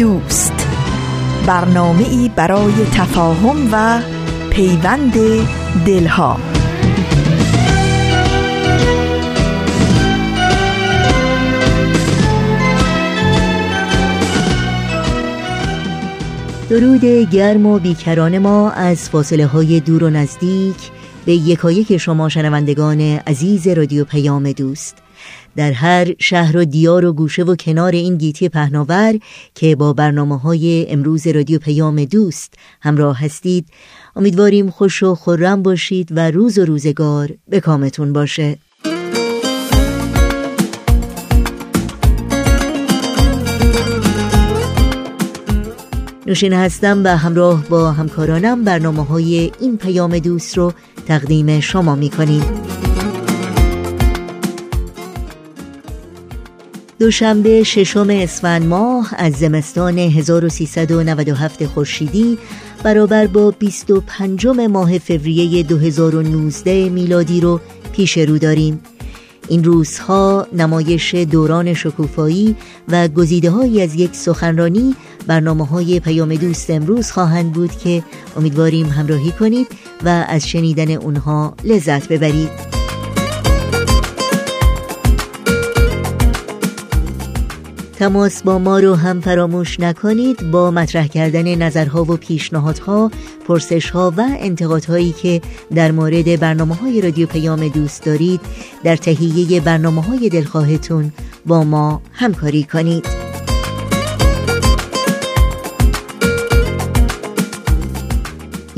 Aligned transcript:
دوست. 0.00 0.68
برنامه 1.46 2.08
ای 2.08 2.30
برای 2.36 2.72
تفاهم 2.92 3.68
و 3.72 4.02
پیوند 4.50 5.12
دلها. 5.86 6.40
درود 16.70 17.04
گرم 17.30 17.66
و 17.66 17.78
بیکران 17.78 18.38
ما 18.38 18.70
از 18.70 19.10
فاصله 19.10 19.46
های 19.46 19.80
دور 19.80 20.04
و 20.04 20.10
نزدیک 20.10 20.76
به 21.26 21.32
یکایک 21.32 21.96
شما 21.96 22.28
شنوندگان 22.28 23.00
عزیز 23.00 23.68
رادیو 23.68 24.04
پیام 24.04 24.52
دوست. 24.52 24.96
در 25.60 25.72
هر 25.72 26.14
شهر 26.18 26.56
و 26.56 26.64
دیار 26.64 27.04
و 27.04 27.12
گوشه 27.12 27.42
و 27.42 27.56
کنار 27.56 27.92
این 27.92 28.16
گیتی 28.16 28.48
پهناور 28.48 29.18
که 29.54 29.76
با 29.76 29.92
برنامه 29.92 30.38
های 30.38 30.86
امروز 30.88 31.26
رادیو 31.26 31.58
پیام 31.58 32.04
دوست 32.04 32.54
همراه 32.80 33.18
هستید 33.24 33.66
امیدواریم 34.16 34.70
خوش 34.70 35.02
و 35.02 35.14
خورم 35.14 35.62
باشید 35.62 36.08
و 36.12 36.30
روز 36.30 36.58
و 36.58 36.64
روزگار 36.64 37.30
به 37.48 37.60
کامتون 37.60 38.12
باشه. 38.12 38.58
نوشین 46.26 46.52
هستم 46.52 47.04
و 47.04 47.16
همراه 47.16 47.64
با 47.68 47.92
همکارانم 47.92 48.64
برنامه 48.64 49.04
های 49.04 49.52
این 49.60 49.76
پیام 49.76 50.18
دوست 50.18 50.58
رو 50.58 50.72
تقدیم 51.06 51.60
شما 51.60 51.94
می 51.94 52.10
کنیم 52.10 52.42
دوشنبه 57.00 57.62
ششم 57.62 58.06
اسفند 58.10 58.66
ماه 58.66 59.14
از 59.16 59.32
زمستان 59.32 59.98
1397 59.98 61.66
خورشیدی 61.66 62.38
برابر 62.82 63.26
با 63.26 63.50
25 63.50 64.46
ماه 64.46 64.98
فوریه 64.98 65.62
2019 65.62 66.88
میلادی 66.88 67.40
رو 67.40 67.60
پیش 67.92 68.18
رو 68.18 68.38
داریم. 68.38 68.80
این 69.48 69.64
روزها 69.64 70.46
نمایش 70.52 71.14
دوران 71.14 71.74
شکوفایی 71.74 72.56
و 72.88 73.08
گزیده 73.08 73.52
از 73.82 73.94
یک 73.94 74.14
سخنرانی 74.14 74.94
برنامه 75.26 75.66
های 75.66 76.00
پیام 76.00 76.34
دوست 76.34 76.70
امروز 76.70 77.10
خواهند 77.10 77.52
بود 77.52 77.78
که 77.78 78.02
امیدواریم 78.36 78.86
همراهی 78.86 79.32
کنید 79.32 79.66
و 80.04 80.24
از 80.28 80.48
شنیدن 80.48 80.90
اونها 80.90 81.54
لذت 81.64 82.08
ببرید. 82.08 82.79
تماس 88.00 88.42
با 88.42 88.58
ما 88.58 88.78
رو 88.78 88.94
هم 88.94 89.20
فراموش 89.20 89.80
نکنید. 89.80 90.50
با 90.50 90.70
مطرح 90.70 91.06
کردن 91.06 91.54
نظرها 91.54 92.04
و 92.04 92.16
پیشنهادها 92.16 93.10
پرسشها 93.48 94.12
و 94.16 94.26
انتقادهایی 94.38 95.12
که 95.12 95.40
در 95.74 95.92
مورد 95.92 96.40
برنامه 96.40 96.74
های 96.74 97.00
رادیو 97.00 97.26
پیام 97.26 97.68
دوست 97.68 98.04
دارید 98.04 98.40
در 98.84 98.96
تهیه 98.96 99.60
برنامه 99.60 100.02
های 100.02 100.28
دلخواهتون 100.28 101.12
با 101.46 101.64
ما 101.64 102.02
همکاری 102.12 102.64
کنید. 102.64 103.29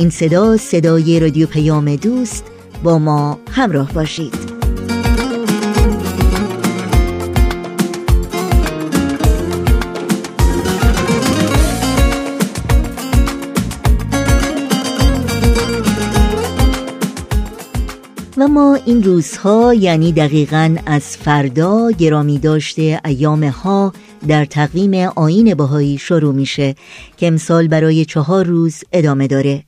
این 0.07 0.11
صدا 0.11 0.57
صدای 0.57 1.21
رادیو 1.21 1.47
پیام 1.47 1.97
دوست 1.97 2.45
با 2.83 2.99
ما 2.99 3.39
همراه 3.51 3.93
باشید. 3.93 4.35
و 18.37 18.49
ما 18.49 18.79
این 18.87 19.03
روزها 19.03 19.75
یعنی 19.75 20.13
دقیقا 20.13 20.77
از 20.87 21.17
فردا 21.17 21.91
گرامی 21.91 22.39
داشته 22.39 23.01
ایام 23.05 23.45
ها 23.45 23.93
در 24.29 24.45
تقویم 24.45 24.95
آین 25.17 25.55
باهایی 25.55 25.99
شروع 25.99 26.35
میشه 26.35 26.75
که 27.17 27.27
امسال 27.27 27.69
برای 27.69 28.05
چهار 28.05 28.47
روز 28.47 28.81
ادامه 28.93 29.27
داره. 29.27 29.65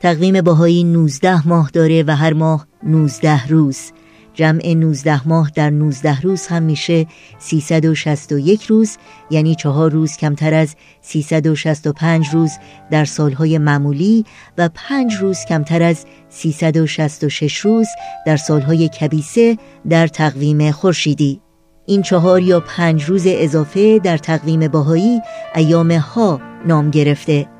تقویم 0.00 0.40
باهایی 0.40 0.84
19 0.84 1.48
ماه 1.48 1.70
داره 1.70 2.04
و 2.06 2.16
هر 2.16 2.32
ماه 2.32 2.66
19 2.82 3.46
روز. 3.46 3.92
جمع 4.36 4.74
19 4.74 5.28
ماه 5.28 5.50
در 5.54 5.70
19 5.70 6.20
روز 6.20 6.46
هم 6.46 6.62
میشه 6.62 7.06
361 7.38 8.62
روز 8.62 8.96
یعنی 9.30 9.54
چهار 9.54 9.90
روز 9.90 10.16
کمتر 10.16 10.54
از 10.54 10.74
365 11.00 12.28
روز 12.28 12.52
در 12.90 13.04
سالهای 13.04 13.58
معمولی 13.58 14.24
و 14.58 14.68
پنج 14.74 15.14
روز 15.14 15.38
کمتر 15.48 15.82
از 15.82 16.04
366 16.28 17.56
روز 17.56 17.86
در 18.26 18.36
سالهای 18.36 18.88
کبیسه 18.88 19.58
در 19.88 20.06
تقویم 20.06 20.70
خورشیدی. 20.70 21.40
این 21.86 22.02
چهار 22.02 22.42
یا 22.42 22.60
پنج 22.60 23.04
روز 23.04 23.22
اضافه 23.26 23.98
در 23.98 24.18
تقویم 24.18 24.68
باهایی 24.68 25.20
ایام 25.54 25.92
ها 25.92 26.40
نام 26.66 26.90
گرفته. 26.90 27.55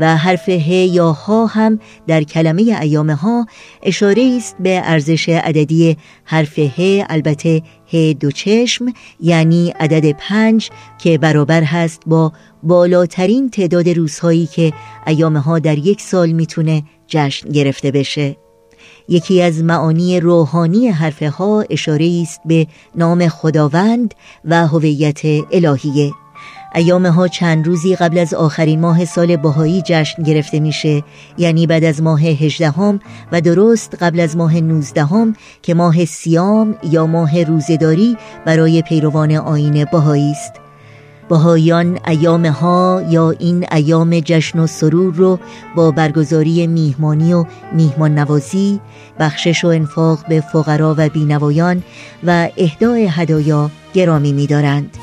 و 0.00 0.16
حرف 0.16 0.48
ه 0.48 0.68
یا 0.72 1.12
ها 1.12 1.46
هم 1.46 1.78
در 2.06 2.22
کلمه 2.22 2.62
ایام 2.62 3.10
ها 3.10 3.46
اشاره 3.82 4.34
است 4.36 4.56
به 4.60 4.82
ارزش 4.84 5.28
عددی 5.28 5.96
حرف 6.24 6.58
ه 6.58 7.04
البته 7.08 7.62
ه 7.92 8.12
دو 8.12 8.30
چشم 8.30 8.84
یعنی 9.20 9.74
عدد 9.80 10.12
پنج 10.12 10.70
که 10.98 11.18
برابر 11.18 11.62
هست 11.62 12.02
با 12.06 12.32
بالاترین 12.62 13.50
تعداد 13.50 13.88
روزهایی 13.88 14.46
که 14.46 14.72
ایام 15.06 15.36
ها 15.36 15.58
در 15.58 15.78
یک 15.78 16.00
سال 16.00 16.32
می‌تونه 16.32 16.82
جشن 17.06 17.48
گرفته 17.48 17.90
بشه. 17.90 18.36
یکی 19.08 19.42
از 19.42 19.64
معانی 19.64 20.20
روحانی 20.20 20.88
حرف 20.88 21.22
ها 21.22 21.64
اشاره 21.70 22.20
است 22.22 22.40
به 22.44 22.66
نام 22.94 23.28
خداوند 23.28 24.14
و 24.44 24.66
هویت 24.66 25.20
الهیه 25.52 26.12
ایام 26.74 27.06
ها 27.06 27.28
چند 27.28 27.66
روزی 27.66 27.96
قبل 27.96 28.18
از 28.18 28.34
آخرین 28.34 28.80
ماه 28.80 29.04
سال 29.04 29.36
باهایی 29.36 29.82
جشن 29.86 30.22
گرفته 30.22 30.60
میشه 30.60 31.02
یعنی 31.38 31.66
بعد 31.66 31.84
از 31.84 32.02
ماه 32.02 32.22
هجدهم 32.22 33.00
و 33.32 33.40
درست 33.40 33.96
قبل 34.00 34.20
از 34.20 34.36
ماه 34.36 34.60
نوزدهم 34.60 35.36
که 35.62 35.74
ماه 35.74 36.04
سیام 36.04 36.74
یا 36.82 37.06
ماه 37.06 37.42
روزداری 37.42 38.16
برای 38.46 38.82
پیروان 38.82 39.32
آین 39.32 39.84
باهایی 39.84 40.30
است 40.30 40.52
باهایان 41.28 41.98
ایام 42.06 42.46
ها 42.46 43.02
یا 43.08 43.30
این 43.30 43.66
ایام 43.72 44.20
جشن 44.20 44.58
و 44.58 44.66
سرور 44.66 45.14
رو 45.14 45.38
با 45.76 45.90
برگزاری 45.90 46.66
میهمانی 46.66 47.32
و 47.32 47.44
میهمان 47.72 48.18
نوازی 48.18 48.80
بخشش 49.18 49.64
و 49.64 49.68
انفاق 49.68 50.26
به 50.28 50.40
فقرا 50.40 50.94
و 50.98 51.08
بینوایان 51.08 51.82
و 52.26 52.48
اهدای 52.56 53.06
هدایا 53.06 53.70
گرامی 53.94 54.32
می‌دارند. 54.32 54.96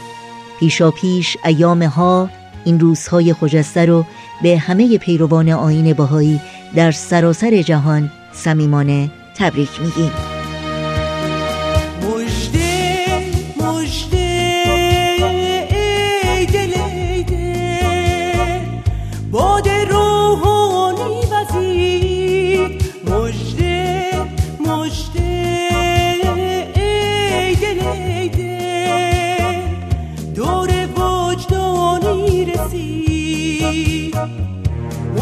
پیشا 0.60 0.92
پیش 0.92 1.38
ایام 1.46 1.84
ها 1.84 2.30
این 2.66 2.80
روزهای 2.80 3.34
خجسته 3.34 3.86
رو 3.86 4.06
به 4.44 4.58
همه 4.58 4.98
پیروان 4.98 5.50
آین 5.50 5.94
باهایی 5.94 6.42
در 6.76 6.92
سراسر 6.92 7.62
جهان 7.62 8.12
صمیمانه 8.34 9.12
تبریک 9.36 9.82
میگیم. 9.82 10.37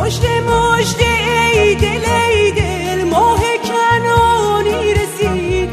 مشت 0.05 0.25
مشت 0.25 0.99
ای 1.01 1.75
دل 1.75 2.05
ای 2.05 2.51
دل 2.51 3.03
ماه 3.03 3.41
کنانی 3.63 4.93
رسید. 4.93 5.69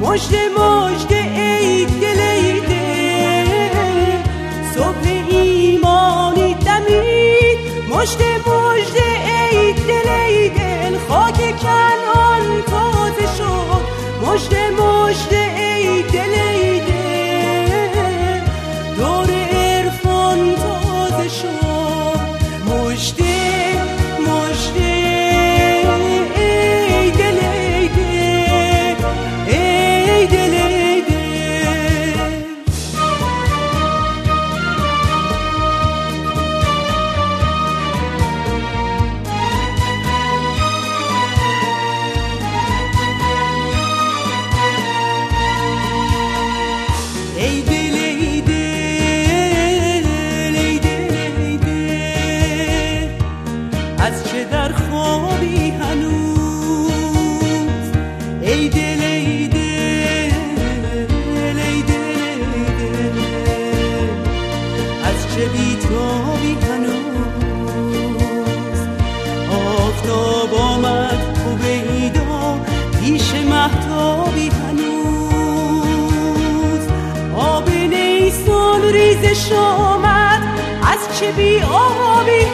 مشت 0.00 0.34
مشت 0.34 1.11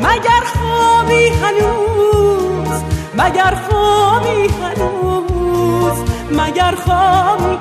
مگر 0.00 0.44
خوابی 0.54 1.28
هنوز 1.28 2.82
مگر 3.14 3.54
خوابی 3.68 4.48
هنوز 4.62 5.98
مگر 6.30 6.74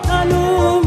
هنوز. 0.10 0.86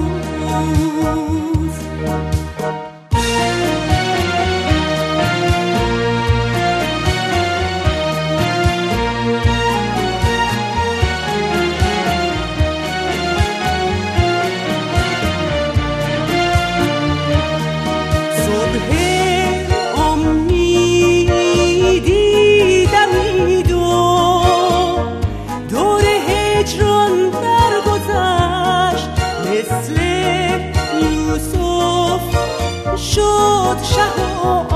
어. 34.45 34.72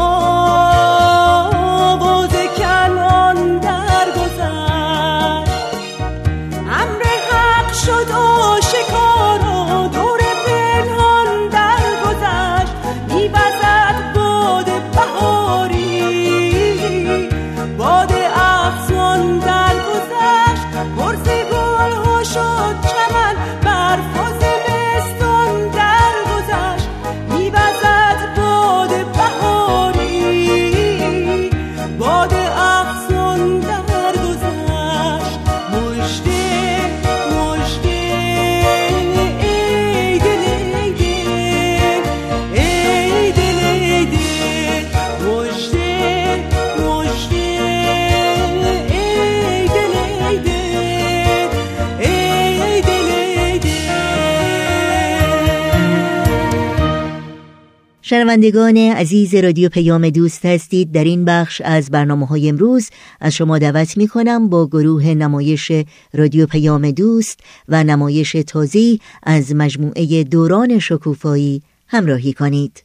شنوندگان 58.08 58.76
عزیز 58.76 59.34
رادیو 59.34 59.68
پیام 59.68 60.10
دوست 60.10 60.46
هستید 60.46 60.92
در 60.92 61.04
این 61.04 61.24
بخش 61.24 61.62
از 61.64 61.90
برنامه 61.90 62.26
های 62.26 62.48
امروز 62.48 62.90
از 63.20 63.34
شما 63.34 63.58
دعوت 63.58 63.96
می 63.96 64.08
کنم 64.08 64.48
با 64.48 64.66
گروه 64.66 65.06
نمایش 65.06 65.72
رادیو 66.14 66.46
پیام 66.46 66.90
دوست 66.90 67.40
و 67.68 67.84
نمایش 67.84 68.32
تازی 68.32 69.00
از 69.22 69.54
مجموعه 69.54 70.24
دوران 70.24 70.78
شکوفایی 70.78 71.62
همراهی 71.86 72.32
کنید 72.32 72.84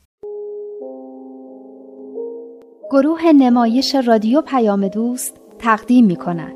گروه 2.92 3.32
نمایش 3.32 3.96
رادیو 4.08 4.42
پیام 4.42 4.88
دوست 4.88 5.34
تقدیم 5.60 6.06
می 6.06 6.16
کند. 6.16 6.56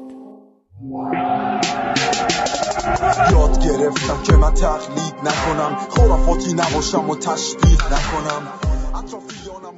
یاد 3.31 3.63
گرفتم 3.63 4.23
که 4.23 4.33
من 4.33 4.53
تقلید 4.53 5.15
نکنم. 5.23 5.77
خرافاتی 5.89 6.53
نباشم 6.53 7.09
و 7.09 7.15
تشبیه 7.15 7.85
نکنم. 7.85 8.47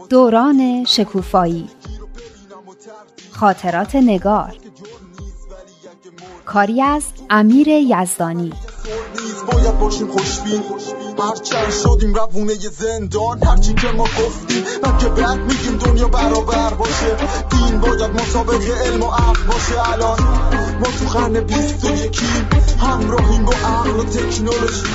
دوران 0.10 0.86
شکوفایی. 0.88 1.70
خاطرات 3.32 3.96
نگار. 3.96 4.56
کاری 6.46 6.82
از 6.82 7.04
امیر 7.30 7.68
یزدانی. 7.68 8.54
باید 9.52 9.80
باشیم 9.80 10.08
خوشبین. 10.08 10.64
هرچند 11.20 11.72
شدیم 11.72 12.14
روونه 12.14 12.54
زندان 12.54 13.44
هرچی 13.44 13.74
که 13.74 13.88
ما 13.88 14.04
گفتیم 14.04 14.64
من 14.84 14.98
که 14.98 15.10
بد 15.10 15.38
میگیم 15.38 15.78
دنیا 15.78 16.08
برابر 16.08 16.74
باشه. 16.74 17.18
دین 17.50 17.80
باید 17.80 18.12
مسابق 18.22 18.82
علم 18.82 19.04
و 19.04 19.12
عقل 19.12 19.44
باشه. 19.48 19.94
الان 19.94 20.20
ما 20.80 20.86
تو 21.00 21.20
قرن 21.20 21.40
بیست 21.40 21.86
و 21.86 21.96
یکیم. 21.96 22.50
همراهیم 22.80 23.46
با 23.46 23.54
عقل 23.54 24.00
و 24.00 24.04
تکنولوژی 24.04 24.88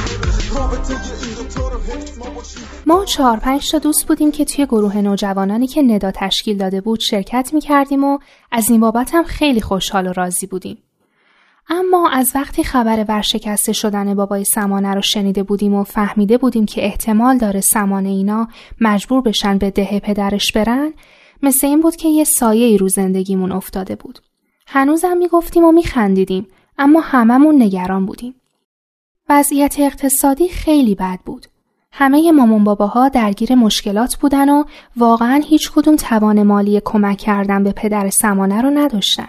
ما 2.87 3.05
چهار 3.05 3.37
پنج 3.37 3.71
تا 3.71 3.79
دوست 3.79 4.07
بودیم 4.07 4.33
که 4.33 4.45
توی 4.45 4.67
گروه 4.67 4.97
نوجوانانی 4.97 5.67
که 5.67 5.83
ندا 5.83 6.11
تشکیل 6.15 6.59
داده 6.59 6.81
بود 6.81 7.01
شرکت 7.01 7.51
می 7.55 7.61
کردیم 7.61 8.05
و 8.05 8.19
از 8.51 8.71
این 8.71 8.81
بابت 8.81 9.15
هم 9.15 9.25
خیلی 9.25 9.61
خوشحال 9.61 10.07
و 10.07 10.13
راضی 10.13 10.47
بودیم. 10.47 10.79
اما 11.69 12.11
از 12.11 12.33
وقتی 12.35 12.65
خبر 12.65 13.05
ورشکسته 13.09 13.73
شدن 13.73 14.15
بابای 14.15 14.45
سمانه 14.45 14.95
رو 14.95 15.03
شنیده 15.03 15.43
بودیم 15.43 15.75
و 15.75 15.85
فهمیده 15.85 16.39
بودیم 16.39 16.67
که 16.67 16.85
احتمال 16.85 17.39
داره 17.39 17.61
سمانه 17.61 18.09
اینا 18.09 18.49
مجبور 18.81 19.23
بشن 19.23 19.59
به 19.59 19.71
ده 19.71 20.01
پدرش 20.01 20.53
برن 20.53 20.93
مثل 21.43 21.67
این 21.67 21.81
بود 21.81 21.97
که 21.97 22.09
یه 22.09 22.25
سایه 22.25 22.67
ای 22.67 22.79
رو 22.79 22.89
زندگیمون 22.89 23.53
افتاده 23.53 23.97
بود. 23.97 24.19
هنوزم 24.67 25.17
می‌گفتیم 25.17 25.65
و 25.65 25.73
میخندیدیم 25.73 26.47
اما 26.79 27.01
هممون 27.01 27.63
نگران 27.63 28.07
بودیم. 28.07 28.35
وضعیت 29.29 29.77
اقتصادی 29.79 30.49
خیلی 30.49 30.95
بد 30.95 31.19
بود. 31.25 31.47
همه 31.93 32.33
مامان 32.33 32.65
باباها 32.65 33.09
درگیر 33.09 33.55
مشکلات 33.55 34.17
بودن 34.17 34.49
و 34.49 34.65
واقعا 34.97 35.43
هیچ 35.45 35.73
کدوم 35.73 35.97
توان 35.97 36.43
مالی 36.43 36.81
کمک 36.85 37.19
کردن 37.19 37.65
به 37.65 37.73
پدر 37.73 38.11
سمانه 38.11 38.63
رو 38.63 38.71
نداشتن. 38.71 39.29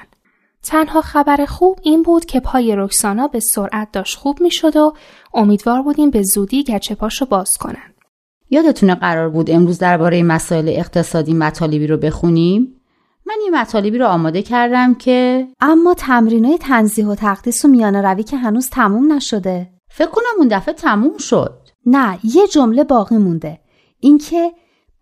تنها 0.63 1.01
خبر 1.01 1.45
خوب 1.45 1.79
این 1.83 2.03
بود 2.03 2.25
که 2.25 2.39
پای 2.39 2.75
رکسانا 2.75 3.27
به 3.27 3.39
سرعت 3.39 3.91
داشت 3.91 4.17
خوب 4.17 4.41
می‌شد 4.41 4.77
و 4.77 4.93
امیدوار 5.33 5.81
بودیم 5.81 6.09
به 6.09 6.23
زودی 6.23 6.63
گچه 6.63 6.95
پاشو 6.95 7.25
باز 7.25 7.49
کنن. 7.59 7.93
یادتونه 8.49 8.95
قرار 8.95 9.29
بود 9.29 9.51
امروز 9.51 9.79
درباره 9.79 10.23
مسائل 10.23 10.69
اقتصادی 10.69 11.33
مطالبی 11.33 11.87
رو 11.87 11.97
بخونیم؟ 11.97 12.75
من 13.25 13.35
یه 13.45 13.61
مطالبی 13.61 13.97
رو 13.97 14.05
آماده 14.05 14.41
کردم 14.41 14.95
که 14.95 15.47
اما 15.59 15.93
تمرینای 15.93 16.57
تنزیح 16.57 17.07
و 17.07 17.15
تقدیس 17.15 17.65
و 17.65 17.67
میانه 17.67 18.01
روی 18.01 18.23
که 18.23 18.37
هنوز 18.37 18.69
تموم 18.69 19.13
نشده 19.13 19.69
فکر 19.89 20.09
کنم 20.09 20.23
اون 20.37 20.47
دفعه 20.47 20.73
تموم 20.73 21.17
شد. 21.17 21.63
نه 21.85 22.19
یه 22.23 22.47
جمله 22.47 22.83
باقی 22.83 23.17
مونده 23.17 23.59
اینکه 23.99 24.51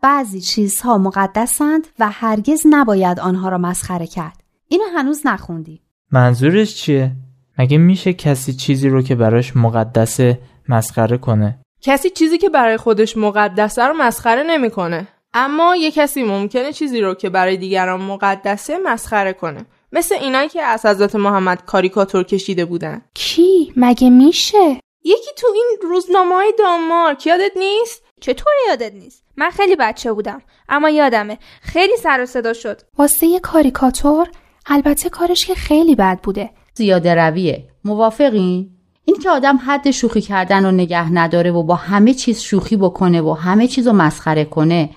بعضی 0.02 0.42
چیزها 0.42 0.98
مقدسند 0.98 1.88
و 2.00 2.10
هرگز 2.12 2.64
نباید 2.70 3.20
آنها 3.20 3.50
را 3.50 3.58
مسخره 3.58 4.08
کرد 4.08 4.44
اینو 4.68 4.84
هنوز 4.96 5.22
نخوندی 5.26 5.82
منظورش 6.12 6.76
چیه؟ 6.76 7.12
مگه 7.60 7.78
میشه 7.78 8.14
کسی 8.14 8.54
چیزی 8.54 8.90
رو 8.90 9.02
که 9.02 9.16
براش 9.16 9.56
مقدسه 9.56 10.40
مسخره 10.70 11.18
کنه؟ 11.18 11.60
کسی 11.82 12.10
چیزی 12.10 12.38
که 12.38 12.50
برای 12.50 12.78
خودش 12.78 13.18
مقدسه 13.18 13.84
رو 13.84 13.94
مسخره 13.94 14.44
نمی‌کنه. 14.44 15.08
اما 15.34 15.76
یه 15.76 15.92
کسی 15.92 16.24
ممکنه 16.24 16.74
چیزی 16.74 17.02
رو 17.02 17.14
که 17.14 17.30
برای 17.30 17.58
دیگران 17.58 18.02
مقدسه 18.02 18.78
مسخره 18.78 19.34
کنه. 19.34 19.66
مثل 19.92 20.16
اینایی 20.16 20.50
که 20.50 20.62
از 20.62 20.86
حضرت 20.86 21.16
محمد 21.16 21.66
کاریکاتور 21.66 22.24
کشیده 22.24 22.66
بودن. 22.66 23.02
کی؟ 23.14 23.74
مگه 23.76 24.10
میشه؟ 24.10 24.80
یکی 25.04 25.32
تو 25.38 25.48
این 25.56 25.78
روزنامه 25.82 26.36
های 26.36 26.54
دانمارک 26.60 27.28
یادت 27.28 27.52
نیست؟ 27.56 28.04
چطور 28.22 28.54
یادت 28.70 28.94
نیست 28.94 29.24
من 29.38 29.50
خیلی 29.50 29.76
بچه 29.76 30.14
بودم 30.14 30.42
اما 30.70 30.90
یادمه 30.90 31.38
خیلی 31.62 31.98
سر 31.98 32.22
و 32.22 32.26
صدا 32.26 32.54
شد 32.54 32.82
واسه 32.98 33.28
یه 33.28 33.40
کاریکاتور 33.40 34.28
البته 34.66 35.10
کارش 35.10 35.46
که 35.46 35.56
خیلی 35.56 35.96
بد 35.96 36.20
بوده 36.24 36.50
زیاده 36.74 37.16
رویه. 37.16 37.68
موافقین؟ 37.86 38.70
این 39.06 39.20
که 39.20 39.30
آدم 39.30 39.60
حد 39.66 39.92
شوخی 39.92 40.22
کردن 40.22 40.66
رو 40.66 40.72
نگه 40.72 41.14
نداره 41.14 41.52
و 41.52 41.64
با 41.64 41.76
همه 41.76 42.14
چیز 42.14 42.40
شوخی 42.42 42.78
بکنه 42.78 43.22
و 43.22 43.34
همه 43.34 43.68
چیز 43.68 43.88
رو 43.88 43.94
مسخره 43.94 44.46
کنه 44.46 44.90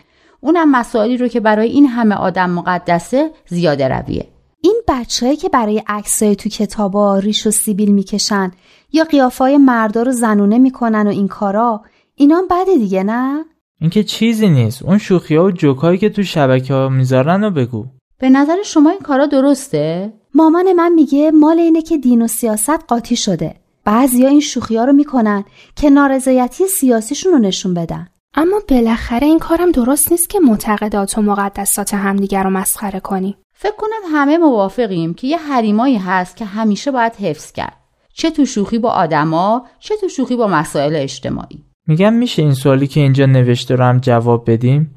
اونم 0.44 0.70
مسائلی 0.70 1.16
رو 1.16 1.28
که 1.28 1.40
برای 1.40 1.68
این 1.68 1.86
همه 1.86 2.14
آدم 2.14 2.50
مقدسه 2.50 3.30
زیاده 3.48 3.88
رویه. 3.88 4.28
این 4.60 4.82
بچههایی 4.88 5.36
که 5.36 5.48
برای 5.48 5.82
عکسای 5.86 6.36
تو 6.36 6.48
کتابا 6.48 7.18
ریش 7.18 7.46
و 7.46 7.50
سیبیل 7.50 7.92
می‌کشن 7.92 8.50
یا 8.92 9.04
قیافای 9.04 9.56
مردا 9.56 10.02
رو 10.02 10.12
زنونه 10.12 10.58
می‌کنن 10.58 11.06
و 11.06 11.10
این 11.10 11.28
کارا 11.28 11.82
اینا 12.14 12.42
بده 12.50 12.76
دیگه 12.78 13.02
نه؟ 13.02 13.44
اینکه 13.80 14.04
چیزی 14.04 14.48
نیست. 14.48 14.82
اون 14.82 14.98
شوخی 14.98 15.36
ها 15.36 15.44
و 15.44 15.50
جوکایی 15.50 15.98
که 15.98 16.08
تو 16.10 16.22
شبکه 16.22 16.74
ها 16.74 16.88
می‌ذارن 16.88 17.44
رو 17.44 17.50
بگو. 17.50 17.86
به 18.18 18.30
نظر 18.30 18.56
شما 18.64 18.90
این 18.90 19.00
کارا 19.00 19.26
درسته؟ 19.26 20.12
مامان 20.34 20.72
من 20.72 20.92
میگه 20.92 21.30
مال 21.30 21.58
اینه 21.58 21.82
که 21.82 21.98
دین 21.98 22.22
و 22.22 22.26
سیاست 22.26 22.84
قاطی 22.88 23.16
شده. 23.16 23.54
بعضیا 23.84 24.28
این 24.28 24.40
شوخی 24.40 24.76
ها 24.76 24.84
رو 24.84 24.92
می‌کنن 24.92 25.44
که 25.76 25.90
نارضایتی 25.90 26.66
سیاسیشون 26.66 27.32
رو 27.32 27.38
نشون 27.38 27.74
بدن. 27.74 28.08
اما 28.34 28.60
بالاخره 28.68 29.26
این 29.26 29.38
کارم 29.38 29.72
درست 29.72 30.12
نیست 30.12 30.30
که 30.30 30.40
معتقدات 30.40 31.18
و 31.18 31.22
مقدسات 31.22 31.94
همدیگر 31.94 32.42
رو 32.42 32.50
مسخره 32.50 33.00
کنی 33.00 33.36
فکر 33.56 33.76
کنم 33.78 34.12
همه 34.12 34.38
موافقیم 34.38 35.14
که 35.14 35.26
یه 35.26 35.38
حریمایی 35.38 35.96
هست 35.96 36.36
که 36.36 36.44
همیشه 36.44 36.90
باید 36.90 37.12
حفظ 37.14 37.52
کرد. 37.52 37.76
چه 38.14 38.30
تو 38.30 38.44
شوخی 38.44 38.78
با 38.78 38.90
آدما، 38.90 39.66
چه 39.78 39.96
تو 39.96 40.08
شوخی 40.08 40.36
با 40.36 40.46
مسائل 40.46 40.96
اجتماعی. 40.96 41.64
میگم 41.86 42.12
میشه 42.12 42.42
این 42.42 42.54
سوالی 42.54 42.86
که 42.86 43.00
اینجا 43.00 43.26
نوشته 43.26 43.74
رو 43.74 43.84
هم 43.84 43.98
جواب 43.98 44.50
بدیم؟ 44.50 44.96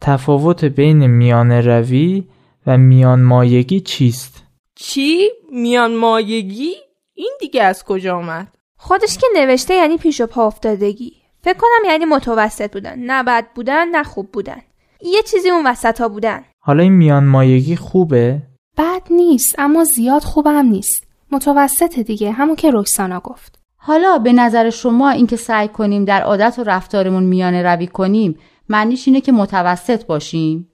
تفاوت 0.00 0.64
بین 0.64 1.06
میان 1.06 1.52
روی 1.52 2.24
و 2.66 2.78
میان 2.78 3.22
مایگی 3.22 3.80
چیست؟ 3.80 4.44
چی؟ 4.74 5.30
میان 5.52 5.96
مایگی؟ 5.96 6.72
این 7.14 7.32
دیگه 7.40 7.62
از 7.62 7.84
کجا 7.84 8.16
آمد؟ 8.16 8.48
خودش 8.76 9.18
که 9.18 9.26
نوشته 9.34 9.74
یعنی 9.74 9.96
پیش 9.96 10.20
و 10.20 10.26
پا 10.26 10.46
افتادگی 10.46 11.17
فکر 11.42 11.58
کنم 11.58 11.90
یعنی 11.90 12.04
متوسط 12.04 12.72
بودن. 12.72 12.98
نه 12.98 13.22
بد 13.22 13.46
بودن 13.54 13.88
نه 13.88 14.02
خوب 14.02 14.32
بودن. 14.32 14.60
یه 15.02 15.22
چیزی 15.22 15.50
اون 15.50 15.66
وسط 15.66 16.00
ها 16.00 16.08
بودن. 16.08 16.44
حالا 16.58 16.82
این 16.82 16.92
میان 16.92 17.24
مایگی 17.24 17.76
خوبه؟ 17.76 18.42
بد 18.78 19.02
نیست 19.10 19.54
اما 19.58 19.84
زیاد 19.84 20.22
خوبم 20.22 20.66
نیست. 20.66 21.04
متوسط 21.30 21.98
دیگه 21.98 22.32
همون 22.32 22.56
که 22.56 22.70
رکسانا 22.74 23.20
گفت. 23.20 23.58
حالا 23.76 24.18
به 24.18 24.32
نظر 24.32 24.70
شما 24.70 25.10
اینکه 25.10 25.36
سعی 25.36 25.68
کنیم 25.68 26.04
در 26.04 26.22
عادت 26.22 26.58
و 26.58 26.64
رفتارمون 26.64 27.22
میانه 27.22 27.62
روی 27.62 27.86
کنیم 27.86 28.38
معنیش 28.68 29.08
اینه 29.08 29.20
که 29.20 29.32
متوسط 29.32 30.06
باشیم؟ 30.06 30.68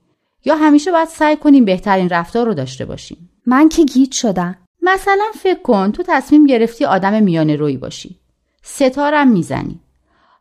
یا 0.45 0.55
همیشه 0.55 0.91
باید 0.91 1.07
سعی 1.07 1.37
کنیم 1.37 1.65
بهترین 1.65 2.09
رفتار 2.09 2.45
رو 2.45 2.53
داشته 2.53 2.85
باشیم؟ 2.85 3.29
من 3.45 3.69
که 3.69 3.83
گیج 3.83 4.11
شدم. 4.11 4.57
مثلا 4.81 5.25
فکر 5.35 5.61
کن 5.61 5.91
تو 5.91 6.03
تصمیم 6.07 6.45
گرفتی 6.45 6.85
آدم 6.85 7.23
میانه 7.23 7.55
روی 7.55 7.77
باشی. 7.77 8.19
ستارم 8.61 9.27
می‌زنی. 9.27 9.79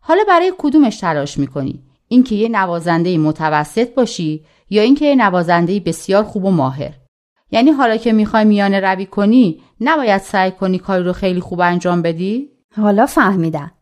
حالا 0.06 0.23
برای 0.28 0.52
کدومش 0.58 0.96
تلاش 0.96 1.38
می‌کنی؟ 1.38 1.82
اینکه 2.08 2.34
یه 2.34 2.49
نوازنده 2.49 3.18
متوسط 3.18 3.94
باشی 3.94 4.44
یا 4.70 4.82
اینکه 4.82 5.04
یه 5.04 5.14
نوازنده 5.14 5.80
بسیار 5.80 6.25
خوب 6.25 6.44
و 6.44 6.50
ماهر؟ 6.50 6.92
یعنی 7.50 7.70
حالا 7.70 7.96
که 7.96 8.12
می‌خوای 8.12 8.44
میانه 8.44 8.80
روی 8.80 9.06
کنی 9.06 9.62
نباید 9.80 10.20
سعی 10.20 10.50
کنی 10.50 10.78
کاری 10.78 11.04
رو 11.04 11.12
خیلی 11.12 11.40
خوب 11.40 11.61
انجام 11.61 12.02
بدی؟ 12.02 12.49
حالا 12.76 13.06
فهمیدم. 13.06 13.73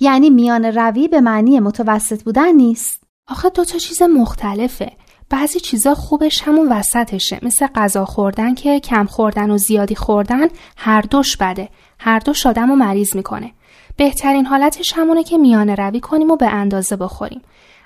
یعنی 0.00 0.30
میان 0.30 0.64
روی 0.64 1.08
به 1.08 1.20
معنی 1.20 1.60
متوسط 1.60 2.22
بودن 2.22 2.52
نیست؟ 2.52 3.02
آخه 3.26 3.48
دو 3.48 3.64
تا 3.64 3.78
چیز 3.78 4.02
مختلفه. 4.02 4.92
بعضی 5.30 5.60
چیزا 5.60 5.94
خوبش 5.94 6.42
همون 6.42 6.72
وسطشه. 6.72 7.38
مثل 7.42 7.66
غذا 7.66 8.04
خوردن 8.04 8.54
که 8.54 8.80
کم 8.80 9.04
خوردن 9.04 9.50
و 9.50 9.58
زیادی 9.58 9.94
خوردن 9.94 10.48
هر 10.76 11.00
دوش 11.00 11.36
بده. 11.36 11.68
هر 11.98 12.18
دوش 12.18 12.46
آدم 12.46 12.68
رو 12.68 12.76
مریض 12.76 13.16
می‌کنه. 13.16 13.52
بهترین 13.98 14.46
حالتش 14.46 14.92
همونه 14.96 15.24
که 15.24 15.38
میانه 15.38 15.74
روی 15.74 16.00
کنیم 16.00 16.30
و 16.30 16.36
به 16.36 16.46
اندازه 16.46 16.96
بخوریم. 16.96 17.42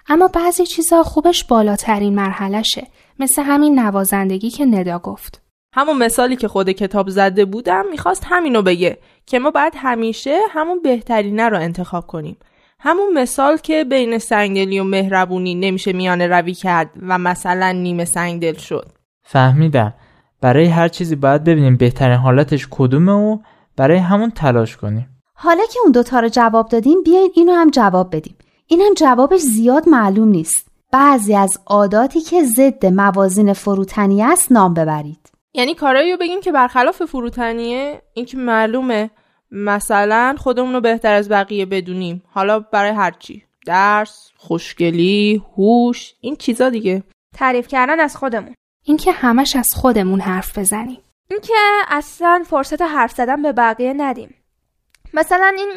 اما 0.08 0.28
بعضی 0.28 0.66
چیزا 0.66 1.02
خوبش 1.02 1.44
بالاترین 1.44 2.14
مرحلهشه. 2.14 2.86
مثل 3.18 3.42
همین 3.42 3.78
نوازندگی 3.78 4.50
که 4.50 4.64
ندا 4.64 4.98
گفت. 4.98 5.42
همون 5.74 5.98
مثالی 5.98 6.36
که 6.36 6.48
خود 6.48 6.70
کتاب 6.70 7.08
زده 7.08 7.44
بودم 7.44 7.84
می‌خواست 7.90 8.26
همینو 8.26 8.62
بگه 8.62 8.98
که 9.26 9.38
ما 9.38 9.50
باید 9.50 9.72
همیشه 9.76 10.38
همون 10.50 10.82
بهترینه 10.82 11.48
رو 11.48 11.58
انتخاب 11.60 12.06
کنیم. 12.06 12.36
همون 12.80 13.12
مثال 13.14 13.56
که 13.56 13.84
بین 13.84 14.18
سنگدلی 14.18 14.80
و 14.80 14.84
مهربونی 14.84 15.54
نمیشه 15.54 15.92
میانه 15.92 16.26
روی 16.26 16.54
کرد 16.54 16.90
و 17.02 17.18
مثلا 17.18 17.72
نیمه 17.72 18.04
سنگدل 18.04 18.54
شد. 18.54 18.92
فهمیدم. 19.22 19.94
برای 20.40 20.66
هر 20.66 20.88
چیزی 20.88 21.16
باید 21.16 21.44
ببینیم 21.44 21.76
بهترین 21.76 22.16
حالتش 22.16 22.68
کدومه 22.70 23.12
و 23.12 23.38
برای 23.76 23.98
همون 23.98 24.30
تلاش 24.30 24.76
کنیم. 24.76 25.08
حالا 25.42 25.62
که 25.72 25.78
اون 25.82 25.92
دوتا 25.92 26.20
رو 26.20 26.28
جواب 26.28 26.68
دادیم 26.68 27.02
بیاین 27.02 27.30
اینو 27.34 27.52
هم 27.52 27.70
جواب 27.70 28.16
بدیم. 28.16 28.36
این 28.66 28.80
هم 28.80 28.94
جوابش 28.94 29.40
زیاد 29.40 29.88
معلوم 29.88 30.28
نیست. 30.28 30.68
بعضی 30.92 31.34
از 31.34 31.58
عاداتی 31.66 32.20
که 32.20 32.44
ضد 32.44 32.86
موازین 32.86 33.52
فروتنی 33.52 34.22
است 34.22 34.52
نام 34.52 34.74
ببرید. 34.74 35.30
یعنی 35.54 35.74
کارایی 35.74 36.12
رو 36.12 36.18
بگیم 36.18 36.40
که 36.40 36.52
برخلاف 36.52 37.02
فروتنیه 37.04 38.02
این 38.14 38.24
که 38.26 38.36
معلومه. 38.36 39.10
مثلا 39.50 40.36
خودمون 40.38 40.72
رو 40.72 40.80
بهتر 40.80 41.12
از 41.12 41.28
بقیه 41.28 41.66
بدونیم. 41.66 42.22
حالا 42.30 42.60
برای 42.60 42.90
هر 42.90 43.10
چی. 43.10 43.42
درس 43.66 44.30
خوشگلی 44.36 45.42
هوش 45.56 46.14
این 46.20 46.36
چیزا 46.36 46.70
دیگه. 46.70 47.02
تعریف 47.34 47.68
کردن 47.68 48.00
از 48.00 48.16
خودمون. 48.16 48.54
اینکه 48.84 49.12
همش 49.12 49.56
از 49.56 49.68
خودمون 49.74 50.20
حرف 50.20 50.58
بزنیم. 50.58 50.98
اینکه 51.30 51.54
اصلا 51.88 52.42
فرصت 52.46 52.82
حرف 52.82 53.12
زدن 53.12 53.42
به 53.42 53.52
بقیه 53.52 53.92
ندیم. 53.92 54.34
مثلا 55.14 55.52
این 55.56 55.68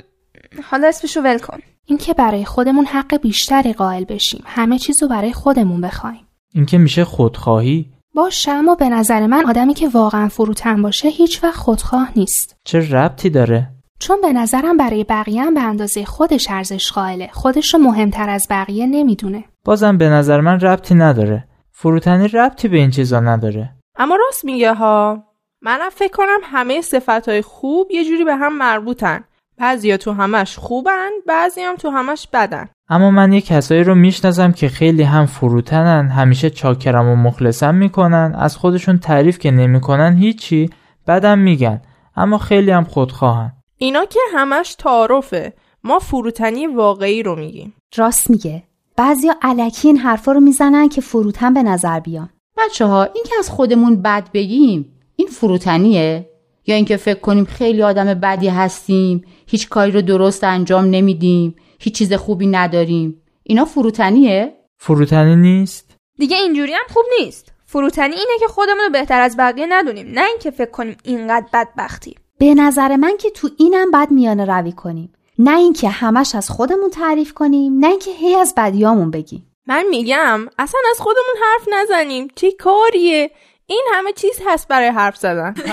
حالا 0.63 0.87
اسمشو 0.87 1.21
ول 1.21 1.37
کن. 1.37 1.57
اینکه 1.85 2.13
برای 2.13 2.45
خودمون 2.45 2.85
حق 2.85 3.17
بیشتری 3.21 3.73
قائل 3.73 4.03
بشیم 4.03 4.43
همه 4.45 4.79
چیز 4.79 5.03
رو 5.03 5.07
برای 5.07 5.33
خودمون 5.33 5.81
بخوایم. 5.81 6.27
اینکه 6.53 6.77
میشه 6.77 7.05
خودخواهی؟ 7.05 7.91
باشه 8.13 8.51
اما 8.51 8.75
به 8.75 8.89
نظر 8.89 9.27
من 9.27 9.45
آدمی 9.45 9.73
که 9.73 9.87
واقعا 9.87 10.27
فروتن 10.27 10.81
باشه 10.81 11.07
هیچ 11.07 11.43
وقت 11.43 11.55
خودخواه 11.55 12.11
نیست. 12.15 12.55
چه 12.63 12.79
ربطی 12.79 13.29
داره؟ 13.29 13.71
چون 13.99 14.21
به 14.21 14.33
نظرم 14.33 14.77
برای 14.77 15.03
بقیه 15.03 15.43
هم 15.43 15.53
به 15.53 15.61
اندازه 15.61 16.05
خودش 16.05 16.47
ارزش 16.49 16.91
قائله. 16.91 17.29
خودش 17.33 17.73
رو 17.73 17.79
مهمتر 17.79 18.29
از 18.29 18.47
بقیه 18.49 18.85
نمی‌دونه. 18.85 19.43
بازم 19.65 19.97
به 19.97 20.09
نظر 20.09 20.41
من 20.41 20.59
ربطی 20.59 20.95
نداره. 20.95 21.47
فروتنی 21.71 22.27
ربطی 22.27 22.67
به 22.67 22.77
این 22.77 22.91
چیزا 22.91 23.19
نداره. 23.19 23.75
اما 23.95 24.15
راست 24.15 24.45
میگه 24.45 24.73
ها. 24.73 25.23
منم 25.65 25.89
فکر 25.89 26.12
کنم 26.12 26.39
همه 26.43 26.81
صفتهای 26.81 27.41
خوب 27.41 27.91
یه 27.91 28.05
جوری 28.05 28.24
به 28.24 28.36
هم 28.36 28.57
مربوطن. 28.57 29.24
بعضیا 29.57 29.98
تو 29.98 30.12
همش 30.12 30.57
خوبن 30.57 31.10
بعضی 31.27 31.62
هم 31.62 31.75
تو 31.75 31.89
همش 31.89 32.27
بدن. 32.34 32.69
اما 32.89 33.12
من 33.12 33.34
یه 33.34 33.41
کسایی 33.41 33.84
رو 33.84 33.95
می‌شناسم 33.95 34.51
که 34.51 34.69
خیلی 34.69 35.03
هم 35.03 35.25
فروتنن 35.25 36.10
همیشه 36.10 36.50
چاکرم 36.50 37.07
و 37.07 37.15
مخلصم 37.15 37.75
می‌کنن 37.75 38.36
از 38.39 38.57
خودشون 38.57 38.98
تعریف 38.98 39.39
که 39.39 39.51
نمی‌کنن 39.51 40.15
هیچی 40.17 40.69
بعدم 41.05 41.39
میگن. 41.39 41.81
اما 42.15 42.38
خیلی 42.38 42.72
هم 42.72 42.84
خودخواهن. 42.84 43.51
اینا 43.77 44.05
که 44.05 44.19
همش 44.34 44.75
تعارفه. 44.75 45.53
ما 45.84 46.00
فروتنی 46.00 46.67
واقعی 46.67 47.24
رو 47.24 47.36
میگیم. 47.36 47.74
راست 47.95 48.29
میگه. 48.29 48.63
بعضیا 48.98 49.34
علکی 49.41 49.88
این 49.88 49.98
حرفا 49.98 50.31
رو 50.31 50.39
می‌زنن 50.39 50.89
که 50.89 51.01
فروتن 51.01 51.53
به 51.53 51.63
نظر 51.63 52.00
بیان. 52.00 52.29
بچه 52.57 52.86
ها 52.86 53.03
این 53.03 53.24
که 53.24 53.36
از 53.39 53.50
خودمون 53.50 54.01
بد 54.01 54.29
بگیم 54.34 54.91
این 55.15 55.27
فروتنیه؟ 55.27 56.29
یا 56.67 56.75
اینکه 56.75 56.98
فکر 56.98 57.19
کنیم 57.19 57.45
خیلی 57.45 57.84
آدم 57.84 58.13
بدی 58.13 58.48
هستیم 58.48 59.24
هیچ 59.48 59.69
کاری 59.69 59.91
رو 59.91 60.01
درست 60.01 60.43
انجام 60.43 60.86
نمیدیم 60.86 61.55
هیچ 61.79 61.95
چیز 61.95 62.13
خوبی 62.13 62.48
نداریم. 62.48 63.22
اینا 63.43 63.65
فروتنیه؟ 63.65 64.53
فروتنی 64.77 65.36
نیست. 65.36 65.95
دیگه 66.17 66.38
اینجوری 66.38 66.74
هم 66.74 66.93
خوب 66.93 67.05
نیست. 67.19 67.51
فروتنی 67.65 68.15
اینه 68.15 68.39
که 68.39 68.48
خودمون 68.48 68.84
رو 68.86 68.89
بهتر 68.91 69.22
از 69.22 69.38
بقیه 69.38 69.65
ندونیم 69.69 70.07
نه 70.07 70.25
اینکه 70.25 70.51
فکر 70.51 70.72
کنیم 70.72 70.98
اینقدر 71.03 71.45
بدبختیم 71.53 72.15
به 72.38 72.53
نظر 72.53 72.95
من 72.95 73.17
که 73.17 73.29
تو 73.29 73.50
اینم 73.57 73.91
بد 73.91 74.12
میانه 74.12 74.45
روی 74.45 74.72
کنیم. 74.72 75.13
نه 75.39 75.57
اینکه 75.57 75.89
همش 75.89 76.36
از 76.36 76.50
خودمون 76.50 76.89
تعریف 76.89 77.34
کنیم 77.34 77.79
نه 77.79 77.88
اینکه 77.88 78.12
هی 78.12 78.36
از 78.36 78.53
بدیامون 78.57 79.12
بگیم. 79.12 79.51
من 79.67 79.86
میگم 79.89 80.48
اصلا 80.57 80.79
از 80.91 81.00
خودمون 81.00 81.36
حرف 81.41 81.67
نزنیم. 81.74 82.27
چه 82.36 82.51
کاریه؟ 82.51 83.31
این 83.67 83.86
همه 83.93 84.13
چیز 84.13 84.39
هست 84.48 84.67
برای 84.67 84.88
حرف 84.88 85.17
زدن. 85.17 85.53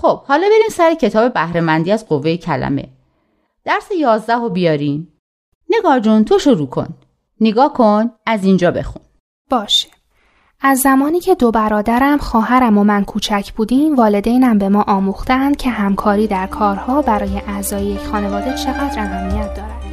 خب 0.00 0.24
حالا 0.24 0.46
بریم 0.46 0.68
سر 0.70 0.94
کتاب 0.94 1.32
بهرهمندی 1.32 1.92
از 1.92 2.08
قوه 2.08 2.36
کلمه. 2.36 2.88
درس 3.64 3.88
یازده 3.98 4.34
رو 4.34 4.48
بیارین 4.48 5.08
نگار 5.70 6.00
جون 6.00 6.24
تو 6.24 6.38
شروع 6.38 6.68
کن. 6.68 6.88
نگاه 7.40 7.72
کن 7.72 8.10
از 8.26 8.44
اینجا 8.44 8.70
بخون. 8.70 9.02
باشه. 9.50 9.88
از 10.60 10.80
زمانی 10.80 11.20
که 11.20 11.34
دو 11.34 11.50
برادرم 11.50 12.18
خواهرم 12.18 12.78
و 12.78 12.84
من 12.84 13.04
کوچک 13.04 13.52
بودیم 13.52 13.96
والدینم 13.96 14.58
به 14.58 14.68
ما 14.68 14.82
آموختند 14.82 15.56
که 15.56 15.70
همکاری 15.70 16.26
در 16.26 16.46
کارها 16.46 17.02
برای 17.02 17.42
اعضای 17.46 17.84
یک 17.86 18.00
خانواده 18.00 18.54
چقدر 18.54 18.98
اهمیت 18.98 19.54
دارد. 19.54 19.83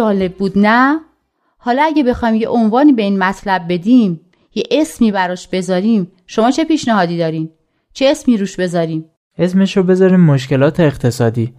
جالب 0.00 0.34
بود 0.34 0.52
نه؟ 0.56 1.00
حالا 1.58 1.82
اگه 1.82 2.02
بخوایم 2.02 2.34
یه 2.34 2.48
عنوانی 2.48 2.92
به 2.92 3.02
این 3.02 3.18
مطلب 3.18 3.62
بدیم 3.68 4.20
یه 4.54 4.62
اسمی 4.70 5.12
براش 5.12 5.48
بذاریم 5.48 6.12
شما 6.26 6.50
چه 6.50 6.64
پیشنهادی 6.64 7.18
دارین؟ 7.18 7.50
چه 7.92 8.06
اسمی 8.06 8.36
روش 8.36 8.56
بذاریم؟ 8.56 9.04
اسمش 9.38 9.76
رو 9.76 9.82
بذاریم 9.82 10.20
مشکلات 10.20 10.80
اقتصادی. 10.80 11.54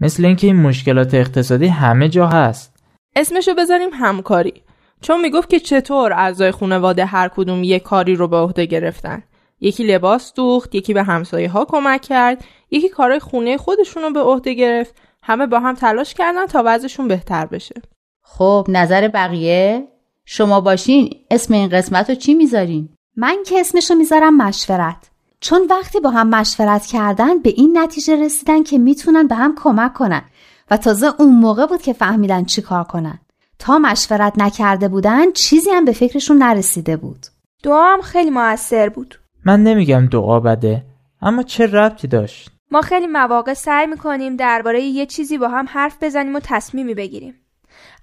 مثل 0.00 0.24
اینکه 0.24 0.46
این 0.46 0.56
مشکلات 0.56 1.14
اقتصادی 1.14 1.66
همه 1.66 2.08
جا 2.08 2.26
هست. 2.26 2.74
اسمشو 3.16 3.54
بذاریم 3.54 3.90
همکاری. 3.92 4.62
چون 5.00 5.20
می‌گفت 5.20 5.50
که 5.50 5.60
چطور 5.60 6.12
اعضای 6.12 6.50
خانواده 6.50 7.04
هر 7.04 7.28
کدوم 7.28 7.64
یک 7.64 7.82
کاری 7.82 8.14
رو 8.14 8.28
به 8.28 8.36
عهده 8.36 8.66
گرفتن. 8.66 9.22
یکی 9.60 9.84
لباس 9.84 10.34
دوخت 10.34 10.74
یکی 10.74 10.94
به 10.94 11.02
همسایه 11.02 11.50
ها 11.50 11.64
کمک 11.64 12.02
کرد 12.02 12.44
یکی 12.70 12.88
کارهای 12.88 13.20
خونه 13.20 13.56
خودشون 13.56 14.02
رو 14.02 14.12
به 14.12 14.20
عهده 14.20 14.54
گرفت. 14.54 14.94
همه 15.22 15.46
با 15.46 15.60
هم 15.60 15.74
تلاش 15.74 16.14
کردن 16.14 16.46
تا 16.46 16.62
وضعشون 16.66 17.08
بهتر 17.08 17.46
بشه. 17.46 17.74
خب 18.22 18.66
نظر 18.68 19.08
بقیه؟ 19.08 19.88
شما 20.24 20.60
باشین 20.60 21.10
اسم 21.30 21.54
این 21.54 21.68
قسمت 21.68 22.10
رو 22.10 22.16
چی 22.16 22.34
می‌ذارین؟ 22.34 22.88
من 23.16 23.36
که 23.46 23.60
اسمشو 23.60 23.94
می‌ذارم 23.94 24.36
مشورت. 24.36 25.10
چون 25.40 25.66
وقتی 25.70 26.00
با 26.00 26.10
هم 26.10 26.28
مشورت 26.28 26.86
کردن 26.86 27.38
به 27.38 27.50
این 27.50 27.78
نتیجه 27.78 28.24
رسیدن 28.24 28.62
که 28.62 28.78
می‌تونن 28.78 29.26
به 29.26 29.34
هم 29.34 29.54
کمک 29.62 29.94
کنن. 29.94 30.22
و 30.70 30.76
تازه 30.76 31.12
اون 31.18 31.34
موقع 31.34 31.66
بود 31.66 31.82
که 31.82 31.92
فهمیدن 31.92 32.44
چی 32.44 32.62
کار 32.62 32.84
کنن. 32.84 33.18
تا 33.58 33.78
مشورت 33.78 34.32
نکرده 34.38 34.88
بودن 34.88 35.32
چیزی 35.32 35.70
هم 35.70 35.84
به 35.84 35.92
فکرشون 35.92 36.38
نرسیده 36.38 36.96
بود. 36.96 37.26
دعا 37.62 37.92
هم 37.92 38.00
خیلی 38.00 38.30
موثر 38.30 38.88
بود. 38.88 39.20
من 39.44 39.62
نمیگم 39.62 40.06
دعا 40.06 40.40
بده 40.40 40.84
اما 41.22 41.42
چه 41.42 41.66
ربطی 41.66 42.08
داشت؟ 42.08 42.50
ما 42.70 42.82
خیلی 42.82 43.06
مواقع 43.06 43.54
سعی 43.54 43.86
می‌کنیم 43.86 44.36
درباره 44.36 44.80
یه 44.80 45.06
چیزی 45.06 45.38
با 45.38 45.48
هم 45.48 45.66
حرف 45.68 45.96
بزنیم 46.02 46.36
و 46.36 46.40
تصمیمی 46.40 46.94
بگیریم. 46.94 47.46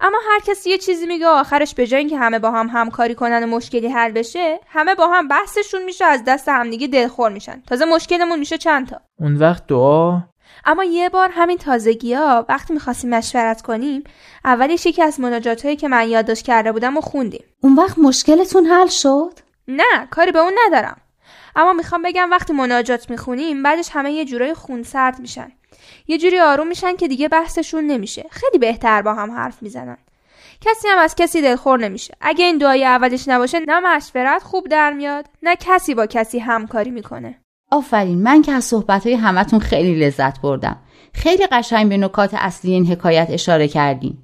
اما 0.00 0.18
هر 0.30 0.40
کسی 0.46 0.70
یه 0.70 0.78
چیزی 0.78 1.06
میگه 1.06 1.26
و 1.26 1.30
آخرش 1.30 1.74
به 1.74 1.86
جای 1.86 2.00
اینکه 2.00 2.18
همه 2.18 2.38
با 2.38 2.50
هم 2.50 2.68
همکاری 2.72 3.14
کنن 3.14 3.44
و 3.44 3.46
مشکلی 3.46 3.88
حل 3.88 4.12
بشه 4.12 4.60
همه 4.68 4.94
با 4.94 5.08
هم 5.08 5.28
بحثشون 5.28 5.84
میشه 5.84 6.04
از 6.04 6.24
دست 6.26 6.48
همدیگه 6.48 6.86
دلخور 6.86 7.32
میشن. 7.32 7.62
تازه 7.66 7.84
مشکلمون 7.84 8.38
میشه 8.38 8.58
چند 8.58 8.88
تا. 8.88 9.00
اون 9.18 9.36
وقت 9.36 9.66
دعا؟ 9.66 10.20
اما 10.64 10.84
یه 10.84 11.08
بار 11.08 11.30
همین 11.32 11.58
تازگی 11.58 12.14
ها 12.14 12.46
وقتی 12.48 12.74
می‌خواستیم 12.74 13.10
مشورت 13.10 13.62
کنیم 13.62 14.04
اولش 14.44 14.86
یکی 14.86 15.02
از 15.02 15.20
مناجات 15.20 15.64
هایی 15.64 15.76
که 15.76 15.88
من 15.88 16.08
یادداشت 16.08 16.44
کرده 16.44 16.72
بودم 16.72 16.96
و 16.96 17.00
خوندیم. 17.00 17.44
اون 17.62 17.74
وقت 17.74 17.98
مشکلتون 17.98 18.66
حل 18.66 18.86
شد؟ 18.86 19.32
نه 19.68 20.08
کاری 20.10 20.32
به 20.32 20.38
اون 20.38 20.52
ندارم. 20.66 21.00
اما 21.56 21.72
می‌خوام 21.72 22.02
بگم 22.02 22.30
وقتی 22.30 22.52
مناجات 22.52 23.10
می‌خونیم 23.10 23.62
بعدش 23.62 23.88
همه 23.92 24.12
یه 24.12 24.24
جورای 24.24 24.54
خونسرد 24.54 25.20
میشن. 25.20 25.52
یه 26.06 26.18
جوری 26.18 26.40
آروم 26.40 26.66
میشن 26.66 26.96
که 26.96 27.08
دیگه 27.08 27.28
بحثشون 27.28 27.84
نمیشه. 27.84 28.26
خیلی 28.30 28.58
بهتر 28.58 29.02
با 29.02 29.14
هم 29.14 29.30
حرف 29.30 29.62
می‌زنن. 29.62 29.96
کسی 30.60 30.88
هم 30.88 30.98
از 30.98 31.14
کسی 31.14 31.42
دلخور 31.42 31.78
نمیشه. 31.78 32.14
اگه 32.20 32.44
این 32.44 32.58
دعای 32.58 32.84
اولش 32.84 33.28
نباشه 33.28 33.60
نه 33.68 33.80
مشورت 33.80 34.42
خوب 34.42 34.68
در 34.68 34.92
میاد 34.92 35.26
نه 35.42 35.56
کسی 35.56 35.94
با 35.94 36.06
کسی 36.06 36.38
همکاری 36.38 36.90
می‌کنه. 36.90 37.40
آفرین 37.70 38.22
من 38.22 38.42
که 38.42 38.52
از 38.52 38.64
صحبتهای 38.64 39.14
همتون 39.14 39.58
خیلی 39.58 39.94
لذت 39.94 40.40
بردم. 40.40 40.76
خیلی 41.14 41.46
قشنگ 41.46 41.88
به 41.88 41.96
نکات 41.96 42.34
اصلی 42.34 42.72
این 42.72 42.86
حکایت 42.86 43.26
اشاره 43.30 43.68
کردین. 43.68 44.18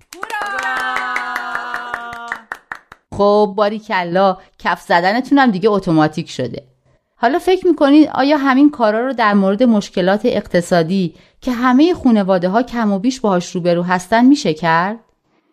خب 3.12 3.54
باری 3.56 3.78
کلا 3.78 4.36
کف 4.58 4.80
زدنتونم 4.80 5.50
دیگه 5.50 5.70
اتوماتیک 5.70 6.30
شده. 6.30 6.73
حالا 7.16 7.38
فکر 7.38 7.66
می‌کنید 7.66 8.08
آیا 8.14 8.36
همین 8.36 8.70
کارا 8.70 9.06
رو 9.06 9.12
در 9.12 9.34
مورد 9.34 9.62
مشکلات 9.62 10.20
اقتصادی 10.24 11.14
که 11.40 11.52
همه 11.52 11.94
خانواده 11.94 12.48
ها 12.48 12.62
کم 12.62 12.92
و 12.92 12.98
بیش 12.98 13.20
باهاش 13.20 13.50
روبرو 13.50 13.82
هستن 13.82 14.24
میشه 14.24 14.54
کرد؟ 14.54 14.98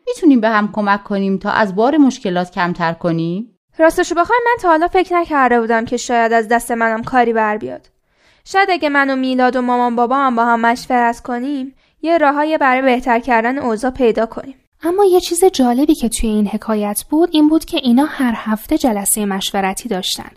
می‌تونیم 0.08 0.41
به 0.41 0.50
هم 0.50 0.71
کمک 0.71 1.04
کنیم 1.04 1.38
تا 1.38 1.52
از 1.52 1.76
بار 1.76 1.97
مشکلات 1.97 2.52
کمتر 2.52 2.93
کنیم؟ 2.93 3.58
راستشو 3.78 4.15
بخوایم 4.15 4.41
من 4.45 4.62
تا 4.62 4.67
حالا 4.67 4.88
فکر 4.88 5.15
نکرده 5.15 5.62
بودم 5.62 5.86
که 5.86 5.97
شاید 5.97 6.34
از 6.34 6.47
دست 6.47 6.71
منم 6.71 7.04
کاری 7.04 7.34
بر 7.34 7.58
بیاد 7.58 7.89
شاید 8.45 8.69
اگه 8.71 8.89
من 8.89 9.10
و 9.10 9.15
میلاد 9.15 9.56
و 9.56 9.62
مامان 9.62 9.95
بابا 9.95 10.15
هم 10.15 10.36
با 10.36 10.45
هم 10.45 10.62
مشورت 10.62 11.19
کنیم 11.19 11.76
یه 12.02 12.17
راههای 12.17 12.58
برای 12.58 12.82
بهتر 12.82 13.19
کردن 13.19 13.58
اوضاع 13.58 13.91
پیدا 13.91 14.26
کنیم 14.26 14.56
اما 14.84 15.06
یه 15.06 15.19
چیز 15.19 15.45
جالبی 15.45 15.95
که 15.95 16.10
توی 16.10 16.30
این 16.30 16.47
حکایت 16.47 17.04
بود 17.10 17.30
این 17.32 17.50
بود 17.50 17.65
که 17.65 17.78
اینا 17.78 18.06
هر 18.06 18.34
هفته 18.38 18.78
جلسه 18.78 19.26
مشورتی 19.26 19.89
داشتن 19.89 20.30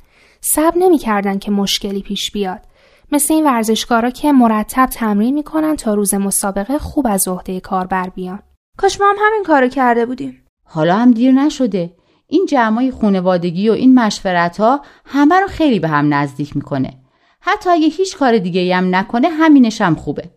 صبر 0.46 0.78
نمی‌کردن 0.78 1.38
که 1.38 1.50
مشکلی 1.50 2.02
پیش 2.02 2.30
بیاد. 2.30 2.60
مثل 3.12 3.34
این 3.34 3.44
ورزشکارا 3.44 4.10
که 4.10 4.32
مرتب 4.32 4.86
تمرین 4.86 5.34
می‌کنن 5.34 5.76
تا 5.76 5.94
روز 5.94 6.14
مسابقه 6.14 6.78
خوب 6.78 7.06
از 7.10 7.28
عهده 7.28 7.60
کار 7.60 7.86
بر 7.86 8.08
بیان. 8.08 8.42
کاش 8.78 9.00
ما 9.00 9.06
هم 9.06 9.16
همین 9.26 9.42
کارو 9.44 9.68
کرده 9.68 10.06
بودیم. 10.06 10.44
حالا 10.64 10.96
هم 10.96 11.10
دیر 11.10 11.32
نشده. 11.32 11.92
این 12.26 12.46
جمعای 12.46 12.90
خونوادگی 12.90 13.68
و 13.68 13.72
این 13.72 13.94
مشورت 13.94 14.60
ها 14.60 14.80
همه 15.04 15.40
رو 15.40 15.46
خیلی 15.46 15.78
به 15.78 15.88
هم 15.88 16.14
نزدیک 16.14 16.56
می‌کنه. 16.56 16.90
حتی 17.40 17.70
اگه 17.70 17.86
هیچ 17.86 18.16
کار 18.16 18.38
دیگه 18.38 18.76
هم 18.76 18.94
نکنه 18.94 19.28
همینش 19.28 19.80
هم 19.80 19.94
خوبه. 19.94 20.30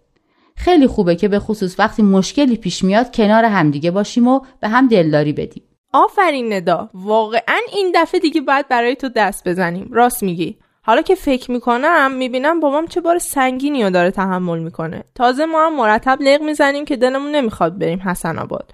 خیلی 0.55 0.87
خوبه 0.87 1.15
که 1.15 1.27
به 1.27 1.39
خصوص 1.39 1.79
وقتی 1.79 2.01
مشکلی 2.01 2.57
پیش 2.57 2.83
میاد 2.83 3.15
کنار 3.15 3.45
همدیگه 3.45 3.91
باشیم 3.91 4.27
و 4.27 4.39
به 4.59 4.67
هم 4.67 4.87
دلداری 4.87 5.33
بدیم. 5.33 5.63
آفرین 5.93 6.53
ندا. 6.53 6.89
واقعا 6.93 7.59
این 7.73 7.91
دفعه 7.95 8.19
دیگه 8.19 8.41
باید 8.41 8.67
برای 8.67 8.95
تو 8.95 9.09
دست 9.09 9.47
بزنیم. 9.47 9.89
راست 9.91 10.23
میگی. 10.23 10.57
حالا 10.83 11.01
که 11.01 11.15
فکر 11.15 11.51
می‌کنم 11.51 12.11
می‌بینم 12.11 12.59
بابام 12.59 12.87
چه 12.87 13.01
بار 13.01 13.19
سنگینی 13.19 13.83
رو 13.83 13.89
داره 13.89 14.11
تحمل 14.11 14.59
می‌کنه. 14.59 15.03
تازه 15.15 15.45
ما 15.45 15.65
هم 15.65 15.75
مرتب 15.75 16.17
لغ 16.21 16.41
می‌زنیم 16.41 16.85
که 16.85 16.95
دلمون 16.95 17.31
نمی‌خواد 17.31 17.79
بریم 17.79 18.01
حسن 18.05 18.39
آباد. 18.39 18.71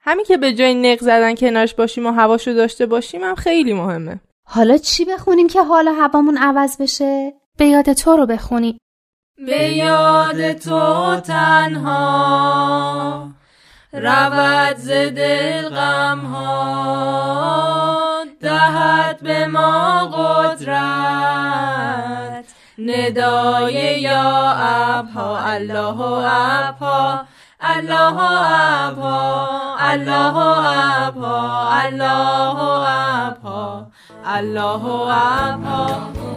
همین 0.00 0.24
که 0.24 0.36
به 0.36 0.52
جای 0.52 0.74
نق 0.74 0.98
زدن 0.98 1.34
کنارش 1.34 1.74
باشیم 1.74 2.06
و 2.06 2.10
هواشو 2.10 2.52
داشته 2.52 2.86
باشیم 2.86 3.22
هم 3.22 3.34
خیلی 3.34 3.72
مهمه. 3.72 4.20
حالا 4.44 4.76
چی 4.76 5.04
بخونیم 5.04 5.46
که 5.46 5.62
حالا 5.62 5.92
هوامون 5.92 6.36
عوض 6.36 6.82
بشه؟ 6.82 7.32
به 7.58 7.66
یاد 7.66 7.92
تو 7.92 8.16
رو 8.16 8.26
بخونی 8.26 8.78
به 9.46 9.72
یاد 9.72 10.52
تو 10.52 11.20
تنها. 11.20 13.28
رود 13.92 14.76
ز 14.76 14.88
دل 14.90 15.68
غم 15.68 16.20
ها 16.26 18.24
دهد 18.40 19.20
به 19.22 19.46
ما 19.46 20.06
قدرت. 20.06 20.68
ندای 22.78 24.00
یا 24.00 24.52
ابها 24.58 25.38
الله 25.52 26.00
ابها 26.00 27.24
الله 27.60 28.20
ابها 28.88 29.76
الله 29.92 30.36
ابها 31.06 31.72
الله 31.86 32.58
ابها 33.26 33.86
الله 34.24 34.84
ابها. 35.10 36.27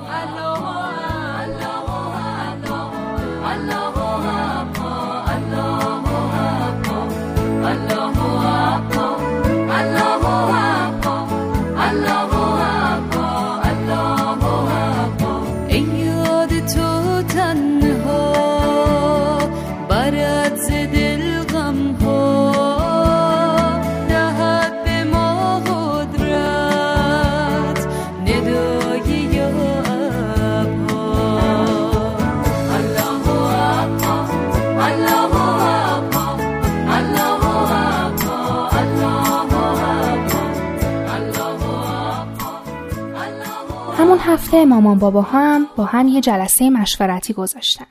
هفته 44.51 44.65
مامان 44.65 44.99
بابا 44.99 45.21
هم 45.21 45.67
با 45.75 45.85
هم 45.85 46.07
یه 46.07 46.21
جلسه 46.21 46.69
مشورتی 46.69 47.33
گذاشتن. 47.33 47.85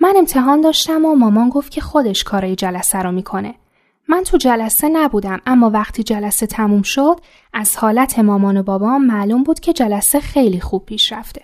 من 0.00 0.14
امتحان 0.16 0.60
داشتم 0.60 1.04
و 1.04 1.14
مامان 1.14 1.48
گفت 1.48 1.70
که 1.70 1.80
خودش 1.80 2.24
کارای 2.24 2.56
جلسه 2.56 2.98
رو 2.98 3.12
می‌کنه. 3.12 3.54
من 4.08 4.22
تو 4.22 4.36
جلسه 4.36 4.88
نبودم 4.88 5.40
اما 5.46 5.70
وقتی 5.70 6.02
جلسه 6.02 6.46
تموم 6.46 6.82
شد 6.82 7.20
از 7.52 7.76
حالت 7.76 8.18
مامان 8.18 8.56
و 8.56 8.62
بابام 8.62 9.06
معلوم 9.06 9.42
بود 9.42 9.60
که 9.60 9.72
جلسه 9.72 10.20
خیلی 10.20 10.60
خوب 10.60 10.84
پیش 10.84 11.12
رفته. 11.12 11.42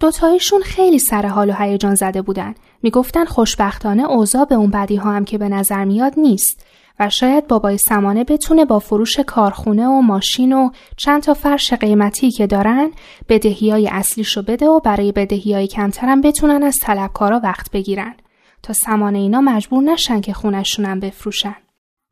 دوتایشون 0.00 0.62
خیلی 0.62 0.98
سر 0.98 1.26
حال 1.26 1.50
و 1.50 1.52
هیجان 1.52 1.94
زده 1.94 2.22
بودن. 2.22 2.54
می‌گفتن 2.82 3.24
خوشبختانه 3.24 4.10
اوضاع 4.10 4.44
به 4.44 4.54
اون 4.54 4.70
بدی 4.70 4.96
ها 4.96 5.12
هم 5.12 5.24
که 5.24 5.38
به 5.38 5.48
نظر 5.48 5.84
میاد 5.84 6.12
نیست 6.16 6.66
و 7.00 7.10
شاید 7.10 7.46
بابای 7.46 7.78
سمانه 7.78 8.24
بتونه 8.24 8.64
با 8.64 8.78
فروش 8.78 9.20
کارخونه 9.20 9.86
و 9.86 10.00
ماشین 10.00 10.52
و 10.52 10.70
چند 10.96 11.22
تا 11.22 11.34
فرش 11.34 11.72
قیمتی 11.72 12.30
که 12.30 12.46
دارن 12.46 12.90
بدهی 13.28 13.70
های 13.70 13.88
اصلیشو 13.92 14.42
بده 14.42 14.66
و 14.66 14.80
برای 14.80 15.12
بدهی 15.12 15.54
های 15.54 15.66
کمترم 15.66 16.20
بتونن 16.20 16.62
از 16.62 16.76
طلبکارا 16.82 17.40
وقت 17.44 17.70
بگیرن 17.70 18.14
تا 18.62 18.72
سمانه 18.72 19.18
اینا 19.18 19.40
مجبور 19.40 19.82
نشن 19.82 20.20
که 20.20 20.32
خونشونم 20.32 21.00
بفروشن. 21.00 21.56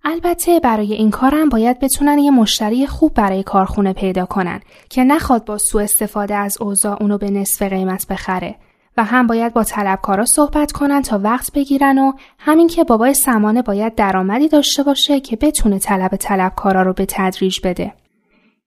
البته 0.04 0.60
برای 0.60 0.92
این 0.92 1.10
کارم 1.10 1.48
باید 1.48 1.80
بتونن 1.80 2.18
یه 2.18 2.30
مشتری 2.30 2.86
خوب 2.86 3.14
برای 3.14 3.42
کارخونه 3.42 3.92
پیدا 3.92 4.26
کنن 4.26 4.60
که 4.88 5.04
نخواد 5.04 5.44
با 5.44 5.58
سوء 5.58 5.82
استفاده 5.82 6.34
از 6.34 6.56
اوضاع 6.60 7.02
اونو 7.02 7.18
به 7.18 7.30
نصف 7.30 7.62
قیمت 7.62 8.06
بخره 8.06 8.56
و 8.96 9.04
هم 9.04 9.26
باید 9.26 9.52
با 9.52 9.64
طلبکارا 9.64 10.24
صحبت 10.26 10.72
کنن 10.72 11.02
تا 11.02 11.20
وقت 11.22 11.52
بگیرن 11.52 11.98
و 11.98 12.12
همین 12.38 12.68
که 12.68 12.84
بابای 12.84 13.14
سمانه 13.14 13.62
باید 13.62 13.94
درآمدی 13.94 14.48
داشته 14.48 14.82
باشه 14.82 15.20
که 15.20 15.36
بتونه 15.36 15.78
طلب 15.78 16.16
طلبکارا 16.16 16.82
رو 16.82 16.92
به 16.92 17.06
تدریج 17.08 17.58
بده. 17.64 17.94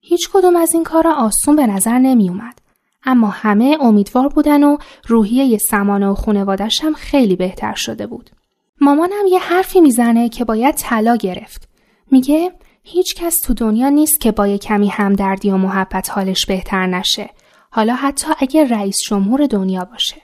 هیچ 0.01 0.29
کدوم 0.33 0.55
از 0.55 0.73
این 0.73 0.83
کارا 0.83 1.13
آسون 1.13 1.55
به 1.55 1.67
نظر 1.67 1.97
نمی 1.97 2.29
اومد. 2.29 2.59
اما 3.03 3.27
همه 3.27 3.77
امیدوار 3.81 4.27
بودن 4.27 4.63
و 4.63 4.77
روحیه 5.07 5.57
سمانه 5.57 6.07
و 6.07 6.15
خونوادش 6.15 6.83
هم 6.83 6.93
خیلی 6.93 7.35
بهتر 7.35 7.75
شده 7.75 8.07
بود. 8.07 8.29
مامانم 8.81 9.25
یه 9.31 9.39
حرفی 9.39 9.81
می‌زنه 9.81 10.29
که 10.29 10.45
باید 10.45 10.75
طلا 10.75 11.15
گرفت. 11.15 11.69
میگه 12.11 12.51
هیچ 12.83 13.15
کس 13.15 13.41
تو 13.41 13.53
دنیا 13.53 13.89
نیست 13.89 14.21
که 14.21 14.31
با 14.31 14.47
یه 14.47 14.57
کمی 14.57 14.87
همدردی 14.87 15.49
و 15.51 15.57
محبت 15.57 16.09
حالش 16.09 16.45
بهتر 16.45 16.87
نشه. 16.87 17.29
حالا 17.75 17.95
حتی 17.95 18.27
اگه 18.39 18.67
رئیس 18.67 18.97
جمهور 19.07 19.45
دنیا 19.45 19.85
باشه. 19.85 20.15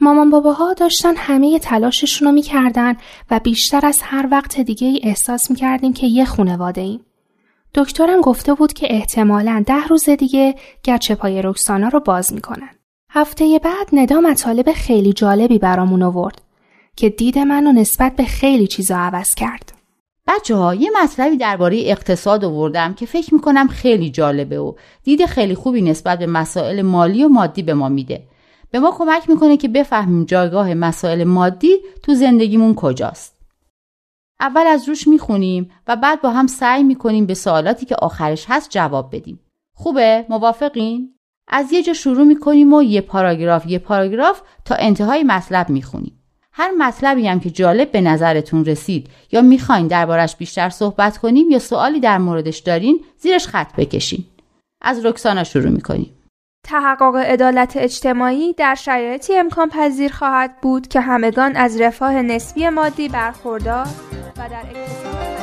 مامان 0.00 0.30
باباها 0.30 0.72
داشتن 0.74 1.16
همه 1.16 1.58
تلاششون 1.58 2.28
رو 2.28 2.34
می‌کردن 2.34 2.96
و 3.30 3.38
بیشتر 3.38 3.86
از 3.86 3.98
هر 4.02 4.28
وقت 4.30 4.60
دیگه 4.60 4.86
ای 4.86 5.00
احساس 5.02 5.50
می‌کردیم 5.50 5.92
که 5.92 6.06
یه 6.06 6.24
خونواده 6.24 6.80
ایم. 6.80 7.00
دکترم 7.74 8.20
گفته 8.20 8.54
بود 8.54 8.72
که 8.72 8.86
احتمالاً 8.94 9.64
ده 9.66 9.86
روز 9.86 10.08
دیگه 10.08 10.54
گچه 10.84 11.14
پای 11.14 11.42
رکسانا 11.42 11.88
رو 11.88 12.00
باز 12.00 12.32
می‌کنن. 12.32 12.70
هفته 13.10 13.60
بعد 13.64 13.88
ندا 13.92 14.20
مطالب 14.20 14.72
خیلی 14.72 15.12
جالبی 15.12 15.58
برامون 15.58 16.02
آورد 16.02 16.42
که 16.96 17.08
دید 17.08 17.38
منو 17.38 17.72
نسبت 17.72 18.16
به 18.16 18.24
خیلی 18.24 18.66
چیزا 18.66 18.96
عوض 18.96 19.28
کرد. 19.36 19.79
بچه 20.26 20.54
ها 20.56 20.74
یه 20.74 20.90
مطلبی 21.02 21.36
درباره 21.36 21.80
اقتصاد 21.84 22.44
آوردم 22.44 22.94
که 22.94 23.06
فکر 23.06 23.34
می‌کنم 23.34 23.68
خیلی 23.68 24.10
جالبه 24.10 24.58
و 24.58 24.74
دید 25.02 25.26
خیلی 25.26 25.54
خوبی 25.54 25.82
نسبت 25.82 26.18
به 26.18 26.26
مسائل 26.26 26.82
مالی 26.82 27.24
و 27.24 27.28
مادی 27.28 27.62
به 27.62 27.74
ما 27.74 27.88
میده. 27.88 28.28
به 28.70 28.78
ما 28.78 28.94
کمک 28.98 29.30
می‌کنه 29.30 29.56
که 29.56 29.68
بفهمیم 29.68 30.24
جایگاه 30.24 30.74
مسائل 30.74 31.24
مادی 31.24 31.76
تو 32.02 32.14
زندگیمون 32.14 32.74
کجاست. 32.74 33.40
اول 34.40 34.66
از 34.66 34.88
روش 34.88 35.08
می‌خونیم 35.08 35.70
و 35.86 35.96
بعد 35.96 36.22
با 36.22 36.30
هم 36.30 36.46
سعی 36.46 36.82
می‌کنیم 36.82 37.26
به 37.26 37.34
سوالاتی 37.34 37.86
که 37.86 37.96
آخرش 37.96 38.44
هست 38.48 38.70
جواب 38.70 39.16
بدیم. 39.16 39.40
خوبه؟ 39.76 40.26
موافقین؟ 40.28 41.14
از 41.48 41.72
یه 41.72 41.82
جا 41.82 41.92
شروع 41.92 42.24
می‌کنیم 42.24 42.72
و 42.72 42.82
یه 42.82 43.00
پاراگراف 43.00 43.66
یه 43.66 43.78
پاراگراف 43.78 44.42
تا 44.64 44.74
انتهای 44.74 45.22
مطلب 45.22 45.70
می‌خونیم. 45.70 46.19
هر 46.52 46.70
مطلبی 46.78 47.28
هم 47.28 47.40
که 47.40 47.50
جالب 47.50 47.92
به 47.92 48.00
نظرتون 48.00 48.64
رسید 48.64 49.06
یا 49.32 49.40
می‌خواین 49.40 49.86
دربارش 49.86 50.36
بیشتر 50.36 50.68
صحبت 50.70 51.18
کنیم 51.18 51.50
یا 51.50 51.58
سوالی 51.58 52.00
در 52.00 52.18
موردش 52.18 52.58
دارین 52.58 53.00
زیرش 53.18 53.46
خط 53.46 53.76
بکشین. 53.76 54.24
از 54.82 55.06
رکسانا 55.06 55.44
شروع 55.44 55.70
می‌کنیم. 55.70 56.10
تحقق 56.66 57.16
عدالت 57.16 57.76
اجتماعی 57.76 58.52
در 58.52 58.74
شرایطی 58.74 59.36
امکان 59.36 59.68
پذیر 59.68 60.12
خواهد 60.12 60.60
بود 60.60 60.88
که 60.88 61.00
همگان 61.00 61.56
از 61.56 61.80
رفاه 61.80 62.22
نسبی 62.22 62.68
مادی 62.68 63.08
برخوردار 63.08 63.86
و 64.36 64.48
در 64.48 64.62
اقتصاد 64.74 65.39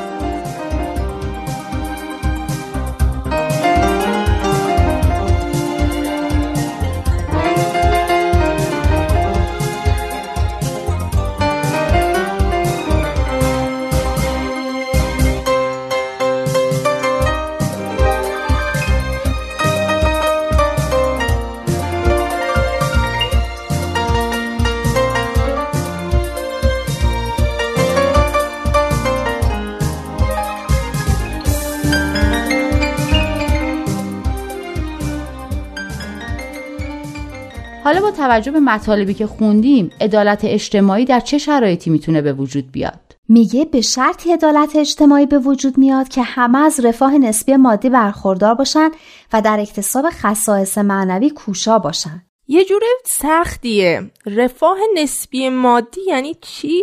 توجه 38.17 38.51
به 38.51 38.60
مطالبی 38.60 39.13
که 39.13 39.27
خوندیم 39.27 39.91
عدالت 40.01 40.41
اجتماعی 40.43 41.06
در 41.06 41.19
چه 41.19 41.38
شرایطی 41.38 41.89
می‌تونه 41.89 42.21
به 42.21 42.34
وجود 42.34 42.71
بیاد؟ 42.71 42.99
میگه 43.30 43.65
به 43.65 43.82
شرطی 43.82 44.32
عدالت 44.32 44.75
اجتماعی 44.75 45.25
به 45.25 45.39
وجود 45.39 45.77
میاد 45.77 46.08
که 46.08 46.21
همه 46.21 46.58
از 46.58 46.80
رفاه 46.86 47.17
نسبی 47.17 47.56
مادی 47.56 47.89
برخوردار 47.89 48.56
باشن 48.56 48.89
و 49.34 49.41
در 49.41 49.60
اکتساب 49.60 50.06
خصائص 50.10 50.77
معنوی 50.77 51.30
کوشا 51.30 51.80
باشن. 51.80 52.21
یه 52.47 52.65
جور 52.65 52.82
سختیه. 53.06 54.12
رفاه 54.25 54.77
نسبی 54.95 55.49
مادی 55.49 56.01
یعنی 56.08 56.36
چی؟ 56.41 56.82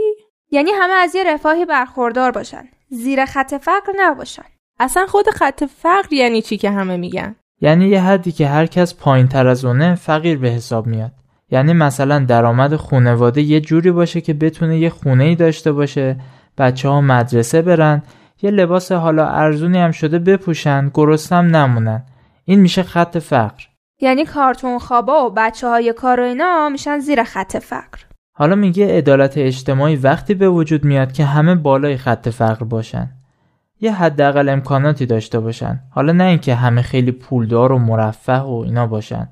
یعنی 0.50 0.70
همه 0.70 0.92
از 0.92 1.14
یه 1.14 1.24
رفاهی 1.24 1.64
برخوردار 1.64 2.30
باشن. 2.30 2.64
زیر 2.90 3.24
خط 3.24 3.54
فقر 3.54 3.92
نباشن. 3.96 4.44
اصلا 4.80 5.06
خود 5.06 5.30
خط 5.30 5.64
فقر 5.64 6.12
یعنی 6.12 6.42
چی 6.42 6.56
که 6.56 6.70
همه 6.70 6.96
میگن؟ 6.96 7.36
یعنی 7.60 7.88
یه 7.88 8.00
حدی 8.00 8.32
که 8.32 8.46
هر 8.46 8.66
کس 8.66 8.94
پایین 8.94 9.28
تر 9.28 9.46
از 9.46 9.64
اونه 9.64 9.94
فقیر 9.94 10.38
به 10.38 10.48
حساب 10.48 10.86
میاد. 10.86 11.12
یعنی 11.50 11.72
مثلا 11.72 12.18
درآمد 12.18 12.76
خونواده 12.76 13.42
یه 13.42 13.60
جوری 13.60 13.90
باشه 13.90 14.20
که 14.20 14.34
بتونه 14.34 14.78
یه 14.78 14.90
خونه 14.90 15.24
ای 15.24 15.34
داشته 15.34 15.72
باشه 15.72 16.16
بچه 16.58 16.88
ها 16.88 17.00
مدرسه 17.00 17.62
برن 17.62 18.02
یه 18.42 18.50
لباس 18.50 18.92
حالا 18.92 19.28
ارزونی 19.28 19.78
هم 19.78 19.90
شده 19.90 20.18
بپوشن 20.18 20.90
گرسنم 20.94 21.56
نمونن. 21.56 22.02
این 22.44 22.60
میشه 22.60 22.82
خط 22.82 23.18
فقر. 23.18 23.64
یعنی 24.00 24.24
کارتون 24.24 24.78
خوابا 24.78 25.26
و 25.26 25.34
بچه 25.36 25.68
های 25.68 25.92
کار 25.92 26.20
و 26.20 26.24
اینا 26.24 26.68
میشن 26.68 26.98
زیر 26.98 27.24
خط 27.24 27.56
فقر. 27.56 27.98
حالا 28.32 28.54
میگه 28.54 28.98
عدالت 28.98 29.38
اجتماعی 29.38 29.96
وقتی 29.96 30.34
به 30.34 30.48
وجود 30.48 30.84
میاد 30.84 31.12
که 31.12 31.24
همه 31.24 31.54
بالای 31.54 31.96
خط 31.96 32.28
فقر 32.28 32.64
باشن. 32.64 33.10
یه 33.80 33.92
حداقل 33.92 34.48
امکاناتی 34.48 35.06
داشته 35.06 35.40
باشن. 35.40 35.80
حالا 35.90 36.12
نه 36.12 36.24
اینکه 36.24 36.54
همه 36.54 36.82
خیلی 36.82 37.12
پولدار 37.12 37.72
و 37.72 37.78
مرفه 37.78 38.38
و 38.38 38.62
اینا 38.66 38.86
باشن. 38.86 39.28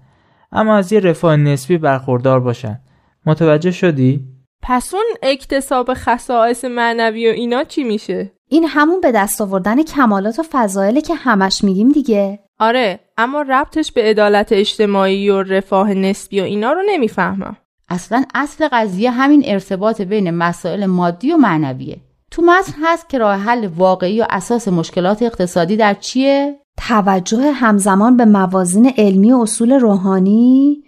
اما 0.53 0.77
از 0.77 0.93
یه 0.93 1.01
رفاه 1.01 1.37
نسبی 1.37 1.79
برخوردار 1.79 2.41
باشن. 2.41 2.81
متوجه 3.27 3.71
شدی؟ 3.71 4.21
پس 4.63 4.95
اون 4.95 5.05
اکتساب 5.23 5.91
خصائص 5.95 6.65
معنوی 6.65 7.29
و 7.29 7.33
اینا 7.33 7.65
چی 7.65 7.85
میشه؟ 7.85 8.33
این 8.49 8.65
همون 8.69 9.01
به 9.01 9.13
دست 9.13 9.41
آوردن 9.41 9.83
کمالات 9.83 10.39
و 10.39 10.43
فضایله 10.51 11.01
که 11.01 11.15
همش 11.15 11.65
میگیم 11.65 11.89
دیگه. 11.89 12.39
آره 12.59 13.01
اما 13.19 13.43
ربطش 13.43 13.93
به 13.93 14.03
عدالت 14.03 14.53
اجتماعی 14.53 15.31
و 15.31 15.43
رفاه 15.43 15.95
نسبی 15.95 16.41
و 16.41 16.45
اینا 16.45 16.73
رو 16.73 16.83
نمی‌فهمم. 16.89 17.57
اصلا 17.89 18.25
اصل 18.35 18.69
قضیه 18.73 19.11
همین 19.11 19.43
ارتباط 19.47 20.01
بین 20.01 20.31
مسائل 20.31 20.87
مادی 20.87 21.33
و 21.33 21.37
معنویه. 21.37 22.01
تو 22.31 22.43
متن 22.43 22.73
هست 22.83 23.09
که 23.09 23.19
راه 23.19 23.37
حل 23.37 23.69
واقعی 23.77 24.21
و 24.21 24.27
اساس 24.31 24.69
مشکلات 24.69 25.23
اقتصادی 25.23 25.77
در 25.77 25.95
چیه؟ 25.95 26.62
توجه 26.77 27.53
همزمان 27.53 28.17
به 28.17 28.25
موازین 28.25 28.93
علمی 28.97 29.33
و 29.33 29.37
اصول 29.37 29.73
روحانی؟ 29.73 30.83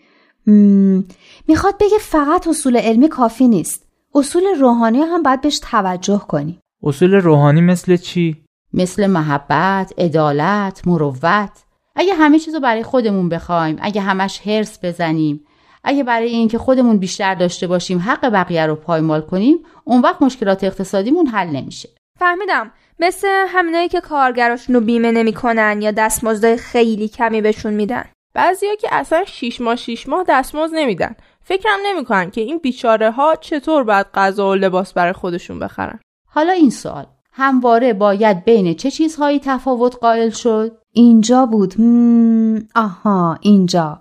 مم، 0.46 1.04
می‌خواد 1.48 1.74
بگه 1.80 1.98
فقط 2.00 2.48
اصول 2.48 2.76
علمی 2.76 3.08
کافی 3.08 3.48
نیست. 3.48 3.86
اصول 4.14 4.42
روحانی 4.60 5.00
هم 5.00 5.22
باید 5.22 5.40
بهش 5.40 5.58
توجه 5.58 6.18
کنیم. 6.28 6.60
اصول 6.82 7.14
روحانی 7.14 7.60
مثل 7.60 7.96
چی؟ 7.96 8.44
مثل 8.72 9.06
محبت، 9.06 9.92
عدالت، 9.98 10.86
مروت. 10.86 11.64
اگه 11.96 12.14
همه 12.14 12.38
چیزو 12.38 12.60
برای 12.60 12.82
خودمون 12.82 13.28
بخوایم 13.28 13.76
اگه 13.80 14.00
همش 14.00 14.46
هرس 14.46 14.78
بزنیم 14.84 15.44
اگه 15.84 16.04
برای 16.04 16.28
اینکه 16.28 16.58
خودمون 16.58 16.98
بیشتر 16.98 17.34
داشته 17.34 17.66
باشیم 17.66 17.98
حق 17.98 18.28
بقیه 18.28 18.66
رو 18.66 18.74
پایمال 18.74 19.20
کنیم 19.20 19.58
اون 19.84 20.00
وقت 20.00 20.22
مشکلات 20.22 20.64
اقتصادیمون 20.64 21.26
حل 21.26 21.48
نمیشه. 21.48 21.88
فهمیدم. 22.18 22.70
مثل 22.98 23.28
همینایی 23.48 23.88
که 23.88 24.00
کارگراشون 24.00 24.74
رو 24.74 24.80
بیمه 24.80 25.12
نمی‌کنن 25.12 25.82
یا 25.82 25.90
دستمزد 25.90 26.56
خیلی 26.56 27.08
کمی 27.08 27.40
بهشون 27.40 27.72
میدن. 27.74 28.04
بعضیا 28.34 28.74
که 28.74 28.88
اصلا 28.92 29.24
شیش 29.24 29.60
ماه 29.60 29.76
شیش 29.76 30.08
ماه 30.08 30.24
دستمزد 30.28 30.74
نمیدن. 30.74 31.14
فکرم 31.42 31.78
نمی‌کنن 31.86 32.30
که 32.30 32.40
این 32.40 32.58
بیچاره 32.58 33.10
ها 33.10 33.36
چطور 33.40 33.84
باید 33.84 34.06
غذا 34.14 34.50
و 34.50 34.54
لباس 34.54 34.92
برای 34.92 35.12
خودشون 35.12 35.58
بخرن. 35.58 36.00
حالا 36.28 36.52
این 36.52 36.70
سوال. 36.70 37.06
همواره 37.32 37.92
باید 37.92 38.44
بین 38.44 38.74
چه 38.74 38.90
چیزهایی 38.90 39.40
تفاوت 39.44 39.96
قائل 39.96 40.30
شد؟ 40.30 40.78
اینجا 40.92 41.46
بود. 41.46 41.74
مم، 41.80 42.68
آها 42.74 43.38
اینجا. 43.40 44.00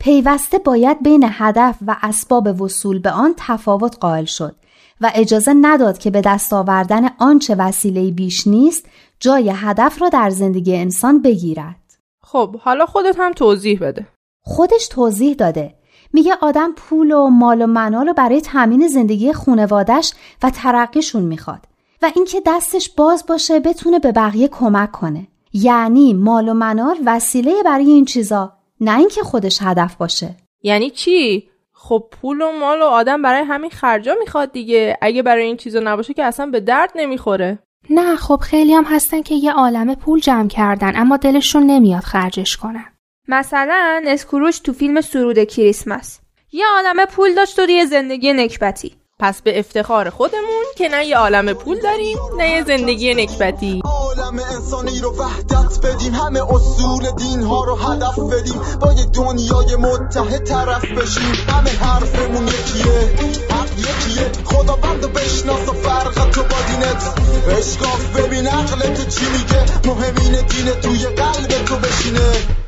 پیوسته 0.00 0.58
باید 0.58 1.02
بین 1.02 1.26
هدف 1.28 1.78
و 1.86 1.96
اسباب 2.02 2.60
وصول 2.60 2.98
به 2.98 3.10
آن 3.10 3.34
تفاوت 3.36 3.96
قائل 4.00 4.24
شد. 4.24 4.56
و 5.00 5.12
اجازه 5.14 5.54
نداد 5.60 5.98
که 5.98 6.10
به 6.10 6.20
دست 6.20 6.52
آوردن 6.52 7.08
آنچه 7.18 7.54
وسیله 7.54 8.10
بیش 8.10 8.46
نیست 8.46 8.86
جای 9.20 9.52
هدف 9.54 10.02
را 10.02 10.08
در 10.08 10.30
زندگی 10.30 10.76
انسان 10.76 11.22
بگیرد. 11.22 11.98
خب 12.22 12.56
حالا 12.56 12.86
خودت 12.86 13.14
هم 13.18 13.32
توضیح 13.32 13.78
بده. 13.80 14.06
خودش 14.42 14.88
توضیح 14.88 15.34
داده. 15.34 15.74
میگه 16.12 16.34
آدم 16.40 16.72
پول 16.72 17.12
و 17.12 17.28
مال 17.28 17.62
و 17.62 17.66
منال 17.66 18.06
رو 18.06 18.12
برای 18.12 18.40
تامین 18.40 18.88
زندگی 18.88 19.32
خونوادش 19.32 20.12
و 20.42 20.50
ترقیشون 20.50 21.22
می‌خواد 21.22 21.60
و 22.02 22.10
اینکه 22.16 22.42
دستش 22.46 22.90
باز 22.90 23.24
باشه 23.26 23.60
بتونه 23.60 23.98
به 23.98 24.12
بقیه 24.12 24.48
کمک 24.48 24.92
کنه. 24.92 25.26
یعنی 25.52 26.14
مال 26.14 26.48
و 26.48 26.54
منال 26.54 26.96
وسیله 27.06 27.62
برای 27.64 27.90
این 27.90 28.04
چیزا 28.04 28.52
نه 28.80 28.98
اینکه 28.98 29.22
خودش 29.22 29.58
هدف 29.62 29.96
باشه. 29.96 30.36
یعنی 30.62 30.90
چی؟ 30.90 31.48
خب 31.88 32.04
پول 32.10 32.42
و 32.42 32.52
مال 32.52 32.82
و 32.82 32.84
آدم 32.84 33.22
برای 33.22 33.44
همین 33.44 33.70
خرجا 33.70 34.16
می‌خواد 34.20 34.52
دیگه. 34.52 34.98
اگه 35.02 35.22
برای 35.22 35.44
این 35.44 35.56
چیزا 35.56 35.80
نباشه 35.80 36.14
که 36.14 36.24
اصلا 36.24 36.46
به 36.46 36.60
درد 36.60 36.92
نمی‌خوره. 36.94 37.58
نه 37.90 38.16
خب 38.16 38.36
خیلی 38.36 38.74
هم 38.74 38.84
هستن 38.84 39.22
که 39.22 39.34
یه 39.34 39.52
عالم 39.52 39.94
پول 39.94 40.20
جمع 40.20 40.48
کردن 40.48 40.96
اما 40.96 41.16
دلشون 41.16 41.62
نمیاد 41.62 42.02
خرجش 42.02 42.56
کنن. 42.56 42.84
مثلا 43.28 44.02
اسکروش 44.06 44.58
تو 44.58 44.72
فیلم 44.72 45.00
سرود 45.00 45.44
کریسمس. 45.44 46.20
یه 46.52 46.64
عالمه 46.76 47.06
پول 47.06 47.34
داشت 47.34 47.58
و 47.58 47.62
یه 47.70 47.84
زندگی 47.84 48.32
نکبتی. 48.32 48.96
پس 49.20 49.42
به 49.42 49.58
افتخار 49.58 50.10
خودمون 50.10 50.64
که 50.76 50.88
نه 50.88 51.06
یه 51.06 51.16
عالم 51.16 51.52
پول 51.52 51.80
داریم 51.80 52.18
نه 52.38 52.50
یه 52.50 52.64
زندگی 52.64 53.14
نکبتی. 53.14 53.82
عالم 53.84 54.38
انسانی 54.38 55.00
رو 55.00 55.16
وحدت 55.16 55.86
بدیم 55.86 56.14
همه 56.14 56.52
اصول 56.54 57.10
دین 57.10 57.42
ها 57.42 57.64
رو 57.64 57.74
هدف 57.74 58.18
بدیم 58.18 58.60
با 58.80 58.92
یه 58.92 59.04
دنیای 59.04 59.76
متحد 59.76 60.44
طرف 60.44 60.84
بشیم. 60.84 61.34
همه 61.48 61.70
حرفمون 61.70 62.48
یکیه 62.48 63.14
حق 63.50 63.78
یکیه. 63.78 64.44
خداوند 64.44 65.04
رو 65.04 65.10
بشناس 65.10 65.68
و 65.68 65.72
فرق 65.72 66.30
تو 66.30 66.42
با 66.42 66.56
دینت. 66.68 67.14
اشکاف 67.58 68.16
ببین 68.16 68.46
عقلت 68.46 69.08
چی 69.08 69.24
میگه 69.32 69.64
مهمین 69.86 70.46
دین 70.46 70.70
توی 70.82 71.06
قلب 71.06 71.64
تو 71.64 71.76
بشینه. 71.76 72.63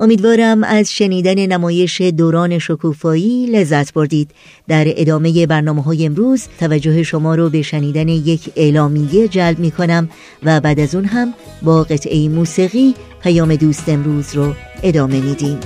امیدوارم 0.00 0.64
از 0.64 0.92
شنیدن 0.92 1.46
نمایش 1.46 2.00
دوران 2.00 2.58
شکوفایی 2.58 3.46
لذت 3.46 3.92
بردید. 3.92 4.30
در 4.68 4.84
ادامه 4.88 5.46
برنامه 5.46 5.82
های 5.82 6.06
امروز 6.06 6.48
توجه 6.60 7.02
شما 7.02 7.34
رو 7.34 7.50
به 7.50 7.62
شنیدن 7.62 8.08
یک 8.08 8.50
اعلامیه 8.56 9.28
جلب 9.28 9.58
می 9.58 9.70
کنم 9.70 10.08
و 10.42 10.60
بعد 10.60 10.80
از 10.80 10.94
اون 10.94 11.04
هم 11.04 11.34
با 11.62 11.82
قطعه 11.82 12.28
موسیقی 12.28 12.94
پیام 13.22 13.56
دوست 13.56 13.88
امروز 13.88 14.36
رو 14.36 14.54
ادامه 14.82 15.20
میدیم. 15.20 15.58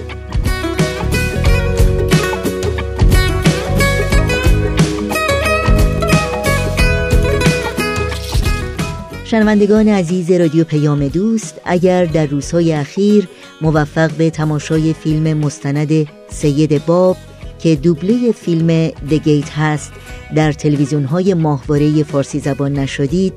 شنوندگان 9.24 9.88
عزیز 9.88 10.30
رادیو 10.30 10.64
پیام 10.64 11.08
دوست 11.08 11.60
اگر 11.64 12.04
در 12.04 12.26
روزهای 12.26 12.72
اخیر 12.72 13.28
موفق 13.62 14.10
به 14.10 14.30
تماشای 14.30 14.92
فیلم 14.92 15.38
مستند 15.38 16.08
سید 16.30 16.86
باب 16.86 17.16
که 17.58 17.76
دوبله 17.76 18.32
فیلم 18.32 18.88
دگیت 19.10 19.50
هست. 19.50 19.92
در 20.34 20.52
تلویزیون 20.52 21.04
های 21.04 21.34
ماهواره 21.34 22.02
فارسی 22.02 22.38
زبان 22.38 22.72
نشدید. 22.72 23.32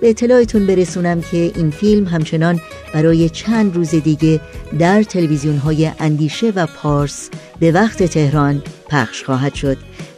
به 0.00 0.10
اطلاعتون 0.10 0.66
برسونم 0.66 1.20
که 1.20 1.52
این 1.56 1.70
فیلم 1.70 2.06
همچنان 2.06 2.60
برای 2.94 3.28
چند 3.28 3.76
روز 3.76 3.90
دیگه 3.90 4.40
در 4.78 5.02
تلویزیون 5.02 5.56
های 5.56 5.90
اندیشه 6.00 6.52
و 6.56 6.66
پارس 6.66 7.30
به 7.60 7.72
وقت 7.72 8.02
تهران 8.02 8.62
پخش 8.88 9.22
خواهد 9.24 9.54
شد. 9.54 9.76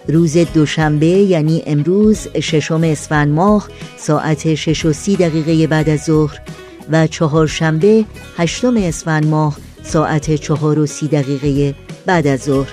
روز 0.09 0.37
دوشنبه 0.37 1.07
یعنی 1.07 1.63
امروز 1.67 2.29
ششم 2.41 2.85
اسفند 2.85 3.29
ماه 3.33 3.69
ساعت 3.97 4.55
شش 4.55 4.85
و 4.85 4.93
سی 4.93 5.17
دقیقه 5.17 5.67
بعد 5.67 5.89
از 5.89 6.05
ظهر 6.05 6.41
و 6.91 7.07
چهارشنبه 7.07 8.05
هشتم 8.37 8.77
اسفند 8.77 9.27
ماه 9.27 9.57
ساعت 9.83 10.35
چهار 10.35 10.79
و 10.79 10.87
سی 10.87 11.09
دقیقه 11.09 11.75
بعد 12.07 12.27
از 12.27 12.41
ظهر. 12.41 12.73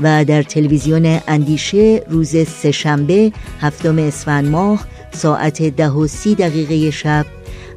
و 0.00 0.24
در 0.24 0.42
تلویزیون 0.42 1.20
اندیشه 1.28 2.04
روز 2.08 2.36
سهشنبه 2.48 3.32
هفتم 3.60 3.98
اسفند 3.98 4.48
ماه 4.48 4.86
ساعت 5.12 5.62
ده 5.62 5.88
و 5.88 6.06
سی 6.06 6.34
دقیقه 6.34 6.90
شب 6.90 7.26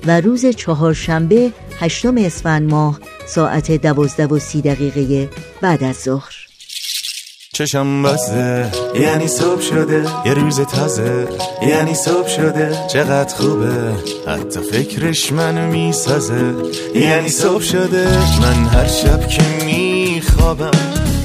و 0.08 0.22
روز 0.22 0.46
چهارشنبه 0.46 1.52
هشتم 1.80 2.18
اسفند 2.18 2.70
ماه 2.70 3.00
ساعت 3.28 3.72
دوازده 3.72 4.28
و 4.28 4.40
سی 4.40 4.62
دقیقه 4.62 5.30
بعد 5.62 5.84
از 5.84 5.96
ظهر. 5.96 6.47
چشم 7.58 8.04
بسته. 8.04 8.72
یعنی 9.02 9.28
صبح 9.28 9.62
شده. 9.62 10.06
یه 10.26 10.34
روز 10.34 10.60
تازه. 10.60 11.28
یعنی 11.68 11.94
صبح 11.94 12.28
شده. 12.28 12.78
چقدر 12.94 13.36
خوبه. 13.36 13.92
حتی 14.28 14.60
فکرش 14.60 15.32
منو 15.32 15.72
می‌سازه. 15.72 16.54
یعنی 16.96 17.30
صبح 17.30 17.62
شده. 17.62 18.08
من 18.42 18.66
هر 18.66 18.88
شب 18.88 19.28
که 19.28 19.42
میخوابم 19.66 20.72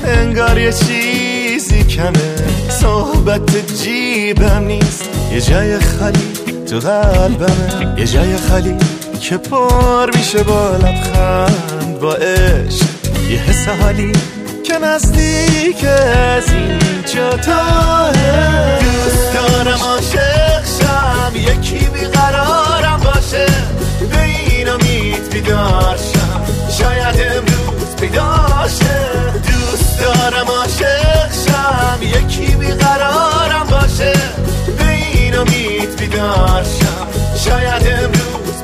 انگار 0.05 0.59
یه 0.59 0.73
چیزی 0.73 1.85
کمه. 1.85 2.37
صحبت 2.81 3.75
جیبم 3.83 4.65
نیست. 4.65 5.09
یه 5.33 5.41
جای 5.41 5.79
خالی 5.79 6.33
تو 6.71 6.79
قلبمه. 6.79 7.95
یه 7.99 8.07
جای 8.07 8.37
خالی 8.37 8.75
که 9.21 9.37
پر 9.37 10.11
میشه 10.17 10.43
با 10.43 10.77
لبخند 10.77 11.99
با 12.01 12.15
عشق. 12.15 12.87
یه 13.31 13.39
حس 13.39 13.69
حالی 13.69 14.13
نزدیک 14.85 15.85
از 15.85 16.53
اینجا 16.53 17.31
تاه 17.31 18.13
دوست 18.79 19.35
دارم 19.35 19.79
عاشق 19.83 20.63
شم. 20.65 21.37
یکی 21.37 21.87
بیقرارم 21.89 23.01
باشه 23.05 23.47
به 24.11 24.23
این 24.23 24.69
امید 24.69 25.31
بیدار 25.33 25.97
شم. 25.97 26.43
شاید 26.79 27.17
امروز 27.37 27.97
دوست 29.47 30.01
دارم 30.01 30.47
عاشق 30.47 31.31
شم. 31.47 32.03
یکی 32.03 32.55
بیقرارم 32.55 33.67
باشه 33.71 34.13
به 34.79 34.91
این 34.91 35.35
امید 35.35 35.97
بیدار 35.97 36.63
شم. 36.65 37.07
شاید 37.45 37.83
امروز 37.87 38.63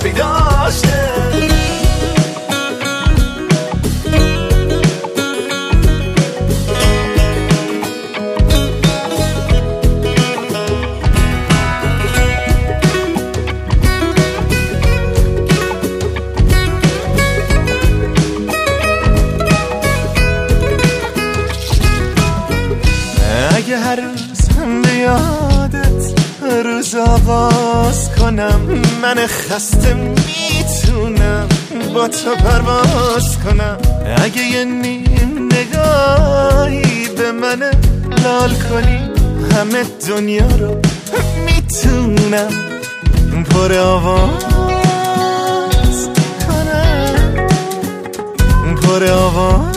من 29.02 29.26
خسته 29.26 29.94
می‌تونم 29.94 31.48
با 31.94 32.08
تو 32.08 32.34
پرواز 32.34 33.38
کنم. 33.44 33.78
اگه 34.24 34.42
یه 34.42 34.64
نیم 34.64 35.48
نگاهی 35.52 37.08
به 37.08 37.32
من 37.32 37.70
لال 38.24 38.54
کنی 38.54 39.10
همه 39.56 39.84
دنیا 40.08 40.46
رو 40.46 40.80
می‌تونم 41.44 42.48
پر 43.50 43.74
آواز 43.74 44.38
کنم. 46.48 47.46
پر 48.74 49.04
آواز. 49.04 49.68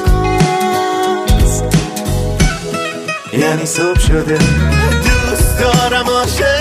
یعنی 3.34 3.66
صبح 3.66 4.00
شده 4.00 4.38
دوست 5.04 5.60
دارم 5.60 6.10
عاشق 6.10 6.61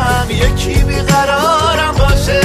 شم 0.00 0.30
یکی 0.30 0.84
بیقرارم 0.84 1.94
باشه 1.98 2.40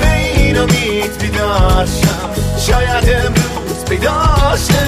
به 0.00 0.12
این 0.14 0.58
امید 0.58 1.18
بیدار 1.18 1.86
شم. 1.86 2.42
شاید 2.58 3.04
امروز 3.24 3.84
پیداشه 3.88 4.84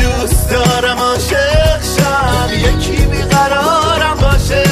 دوست 0.00 0.50
دارم 0.50 0.98
عاشق 0.98 1.80
شم. 1.82 2.48
یکی 2.54 3.06
بیقرارم 3.06 4.16
باشه 4.20 4.62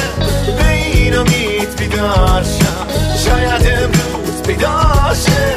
به 0.57 0.69
این 0.69 1.17
امید 1.17 1.75
بیدار 1.79 2.43
شم. 2.43 2.87
شاید 3.25 3.67
امروز 3.83 4.41
پیداشه 4.47 5.55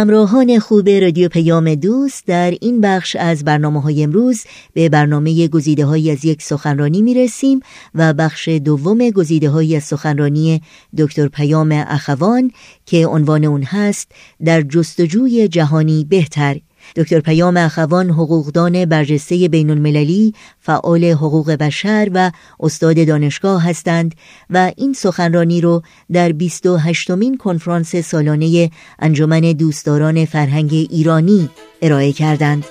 همراهان 0.00 0.58
خوب 0.58 0.88
رادیو 0.88 1.28
پیام 1.28 1.74
دوست 1.74 2.26
در 2.26 2.50
این 2.60 2.80
بخش 2.80 3.16
از 3.16 3.44
برنامه 3.44 3.82
های 3.82 4.02
امروز 4.02 4.44
به 4.72 4.88
برنامه 4.88 5.48
گزیده 5.48 5.84
های 5.84 6.10
از 6.10 6.24
یک 6.24 6.42
سخنرانی 6.42 7.02
می 7.02 7.14
رسیم 7.14 7.60
و 7.94 8.12
بخش 8.12 8.48
دوم 8.48 9.10
گزیده 9.10 9.50
های 9.50 9.76
از 9.76 9.84
سخنرانی 9.84 10.62
دکتر 10.98 11.28
پیام 11.28 11.72
اخوان 11.72 12.50
که 12.86 13.06
عنوان 13.06 13.44
اون 13.44 13.62
هست 13.62 14.12
در 14.44 14.62
جستجوی 14.62 15.48
جهانی 15.48 16.04
بهتر. 16.04 16.60
دکتر 16.96 17.20
پیام 17.20 17.56
اخوان 17.56 18.10
حقوقدان 18.10 18.84
برجسته 18.84 19.48
بین 19.48 19.70
المللی 19.70 20.34
فعال 20.60 21.04
حقوق 21.04 21.50
بشر 21.50 22.10
و 22.14 22.30
استاد 22.60 23.06
دانشگاه 23.06 23.68
هستند 23.68 24.14
و 24.50 24.72
این 24.76 24.92
سخنرانی 24.92 25.60
رو 25.60 25.82
در 26.12 26.32
28 26.32 27.10
مین 27.10 27.36
کنفرانس 27.36 27.96
سالانه 27.96 28.70
انجمن 28.98 29.40
دوستداران 29.40 30.24
فرهنگ 30.24 30.72
ایرانی 30.72 31.48
ارائه 31.82 32.12
کردند. 32.12 32.64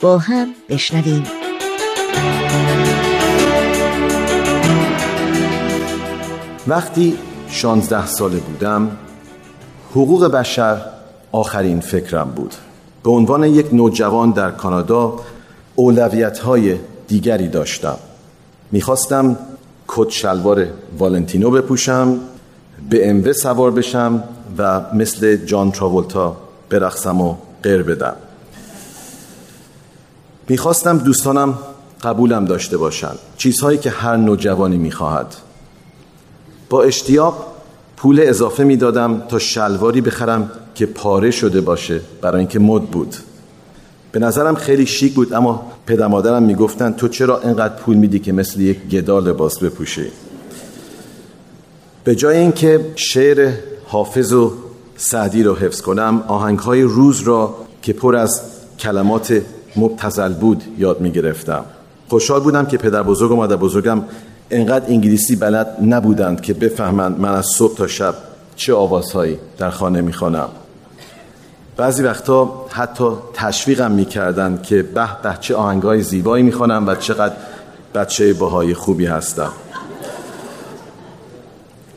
با 0.00 0.18
هم 0.18 0.46
بشنویم. 0.68 1.22
وقتی 6.66 7.16
16 7.48 8.06
ساله 8.06 8.36
بودم 8.36 8.96
حقوق 9.90 10.26
بشر 10.26 10.80
آخرین 11.32 11.80
فکرم 11.80 12.30
بود. 12.30 12.54
به 13.04 13.10
عنوان 13.10 13.44
یک 13.44 13.74
نوجوان 13.74 14.30
در 14.30 14.50
کانادا 14.50 15.20
اولویت 15.74 16.38
های 16.38 16.78
دیگری 17.08 17.48
داشتم. 17.48 17.96
می‌خواستم 18.72 19.38
کت 19.88 20.10
شلوار 20.10 20.66
والنتینو 20.98 21.50
بپوشم 21.50 22.18
به 22.90 23.10
اموه 23.10 23.32
سوار 23.32 23.70
بشم 23.70 24.22
و 24.58 24.80
مثل 24.94 25.36
جان 25.36 25.72
تراولتا 25.72 26.36
برقصم 26.70 27.20
و 27.20 27.36
غیر 27.62 27.82
بدم. 27.82 28.14
می‌خواستم 30.48 30.98
دوستانم 30.98 31.58
قبولم 32.02 32.44
داشته 32.44 32.76
باشند 32.76 33.18
چیزهایی 33.36 33.78
که 33.78 33.90
هر 33.90 34.16
نوجوانی 34.16 34.76
می‌خواهد. 34.76 35.34
با 36.70 36.82
اشتیاق 36.82 37.46
پول 37.96 38.20
اضافه 38.22 38.64
می‌دادم 38.64 39.22
تا 39.28 39.38
شلواری 39.38 40.00
بخرم 40.00 40.50
که 40.74 40.86
پاره 40.86 41.30
شده 41.30 41.60
باشه 41.60 42.00
برای 42.20 42.38
اینکه 42.38 42.58
مد 42.58 42.82
بود. 42.82 43.16
به 44.12 44.20
نظرم 44.20 44.54
خیلی 44.54 44.86
شیک 44.86 45.14
بود 45.14 45.32
اما 45.32 45.72
پدر 45.86 46.06
مادرم 46.06 46.42
می‌گفتن 46.42 46.92
تو 46.92 47.08
چرا 47.08 47.40
اینقدر 47.40 47.74
پول 47.74 47.96
میدی 47.96 48.18
که 48.18 48.32
مثل 48.32 48.60
یک 48.60 48.88
گدا 48.88 49.18
لباس 49.18 49.58
بپوشی؟ 49.58 50.06
به 52.04 52.14
جای 52.14 52.36
اینکه 52.36 52.80
شعر 52.96 53.52
حافظ 53.86 54.32
و 54.32 54.52
سعدی 54.96 55.42
رو 55.42 55.54
حفظ 55.54 55.80
کنم 55.80 56.24
آهنگ 56.28 56.58
های 56.58 56.82
روز 56.82 57.20
را 57.20 57.54
که 57.82 57.92
پر 57.92 58.16
از 58.16 58.42
کلمات 58.78 59.42
مبتزل 59.76 60.32
بود 60.32 60.62
یاد 60.78 61.00
می‌گرفتم. 61.00 61.64
خوشحال 62.08 62.40
بودم 62.40 62.66
که 62.66 62.76
پدر 62.76 63.02
بزرگ 63.02 63.30
و 63.30 63.36
مادر 63.36 63.56
بزرگم 63.56 64.02
انقدر 64.50 64.84
انگلیسی 64.88 65.36
بلد 65.36 65.76
نبودند 65.82 66.40
که 66.40 66.54
بفهمند 66.54 67.20
من 67.20 67.34
از 67.34 67.46
صبح 67.46 67.76
تا 67.76 67.86
شب 67.86 68.14
چه 68.56 68.74
آوازهایی 68.74 69.38
در 69.58 69.70
خانه 69.70 70.00
می‌خوانم. 70.00 70.48
بعضی 71.76 72.02
وقتا 72.02 72.66
حتی 72.70 73.04
تشویقم 73.34 73.90
می‌کردند 73.90 74.62
که 74.62 74.82
به 74.82 75.22
به 75.22 75.36
چه 75.40 75.54
آهنگای 75.54 76.02
زیبایی 76.02 76.42
می‌خوانم 76.42 76.88
و 76.88 76.94
چقدر 76.94 77.34
بچه 77.94 78.32
باهای 78.32 78.74
خوبی 78.74 79.06
هستم. 79.06 79.52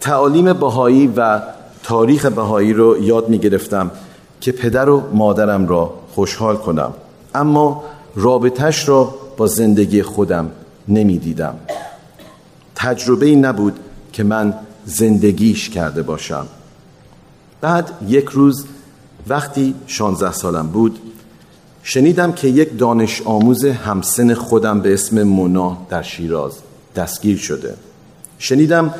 تعالیم 0.01 0.53
باهایی 0.53 1.13
و 1.17 1.41
تاریخ 1.83 2.25
بهایی 2.25 2.73
رو 2.73 3.03
یاد 3.03 3.29
می‌گرفتم 3.29 3.91
که 4.41 4.51
پدر 4.51 4.89
و 4.89 5.03
مادرم 5.13 5.67
را 5.67 5.93
خوشحال 6.15 6.57
کنم. 6.57 6.93
اما 7.35 7.83
رابطش 8.15 8.89
را 8.89 9.15
با 9.37 9.47
زندگی 9.47 10.03
خودم 10.03 10.51
نمی‌دیدم. 10.87 11.55
تجربه 12.75 13.25
ای 13.25 13.35
نبود 13.35 13.79
که 14.13 14.23
من 14.23 14.53
زندگیش 14.85 15.69
کرده 15.69 16.03
باشم. 16.03 16.47
بعد 17.61 17.91
یک 18.07 18.25
روز 18.25 18.65
وقتی 19.29 19.75
16 19.87 20.31
سالم 20.31 20.67
بود 20.67 20.99
شنیدم 21.83 22.31
که 22.31 22.47
یک 22.47 22.77
دانش 22.77 23.21
آموز 23.21 23.65
همسن 23.65 24.33
خودم 24.33 24.81
به 24.81 24.93
اسم 24.93 25.23
مونا 25.23 25.77
در 25.89 26.01
شیراز 26.01 26.53
دستگیر 26.95 27.37
شده. 27.37 27.75
شنیدم 28.39 28.93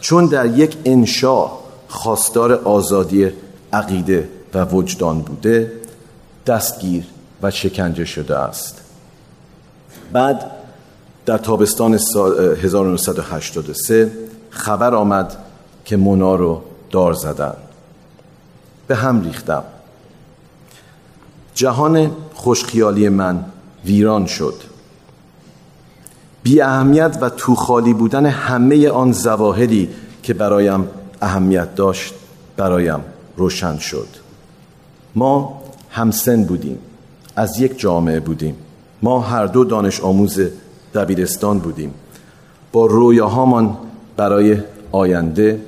چون 0.00 0.26
در 0.26 0.46
یک 0.46 0.76
انشا 0.84 1.50
خواستار 1.88 2.52
آزادی 2.52 3.30
عقیده 3.72 4.28
و 4.54 4.64
وجدان 4.64 5.20
بوده 5.20 5.72
دستگیر 6.46 7.04
و 7.42 7.50
شکنجه 7.50 8.04
شده 8.04 8.38
است. 8.38 8.80
بعد 10.12 10.50
در 11.26 11.38
تابستان 11.38 11.98
سال 11.98 12.56
1983 12.62 14.12
خبر 14.50 14.94
آمد 14.94 15.36
که 15.84 15.96
مونا 15.96 16.34
رو 16.34 16.62
دار 16.90 17.12
زدن. 17.12 17.54
به 18.86 18.96
هم 18.96 19.22
ریختم. 19.22 19.64
جهان 21.54 22.10
خوشخیالی 22.34 23.08
من 23.08 23.44
ویران 23.84 24.26
شد. 24.26 24.54
بی 26.42 26.60
اهمیت 26.60 27.18
و 27.20 27.28
تو 27.28 27.54
خالی 27.54 27.94
بودن 27.94 28.26
همه 28.26 28.88
آن 28.88 29.12
زواهری 29.12 29.88
که 30.22 30.34
برایم 30.34 30.88
اهمیت 31.22 31.74
داشت 31.74 32.14
برایم 32.56 33.00
روشن 33.36 33.78
شد. 33.78 34.08
ما 35.14 35.62
همسن 35.90 36.44
بودیم 36.44 36.78
از 37.36 37.60
یک 37.60 37.78
جامعه 37.78 38.20
بودیم. 38.20 38.56
ما 39.02 39.20
هر 39.20 39.46
دو 39.46 39.64
دانش 39.64 40.00
آموز 40.00 40.40
دبیرستان 40.94 41.58
بودیم. 41.58 41.94
با 42.72 42.86
رویاهامان 42.86 43.76
برای 44.16 44.56
آینده 44.92 45.60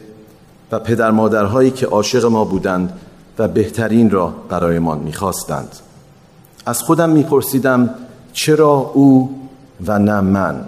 و 0.74 0.78
پدر 0.78 1.10
مادرهایی 1.10 1.70
که 1.70 1.86
عاشق 1.86 2.24
ما 2.24 2.44
بودند 2.44 2.92
و 3.38 3.48
بهترین 3.48 4.10
را 4.10 4.34
برایمان 4.48 4.98
می‌خواستند. 4.98 5.76
از 6.66 6.82
خودم 6.82 7.10
میپرسیدم 7.10 7.90
چرا 8.32 8.90
او 8.94 9.40
و 9.86 9.98
نه 9.98 10.20
من؟ 10.20 10.64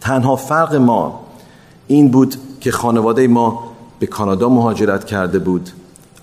تنها 0.00 0.36
فرق 0.36 0.74
ما 0.74 1.20
این 1.86 2.10
بود 2.10 2.36
که 2.60 2.72
خانواده 2.72 3.28
ما 3.28 3.64
به 3.98 4.06
کانادا 4.06 4.48
مهاجرت 4.48 5.04
کرده 5.04 5.38
بود 5.38 5.70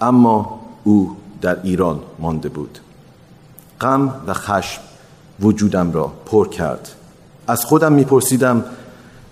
اما 0.02 0.60
او 0.84 1.16
در 1.42 1.58
ایران 1.64 2.00
مانده 2.20 2.50
بود. 2.50 2.80
غم 3.82 4.14
و 4.28 4.34
خشم 4.34 4.82
وجودم 5.40 5.92
را 5.92 6.12
پر 6.26 6.48
کرد. 6.48 6.90
از 7.48 7.66
خودم 7.66 7.94
میپرسیدم 7.94 8.66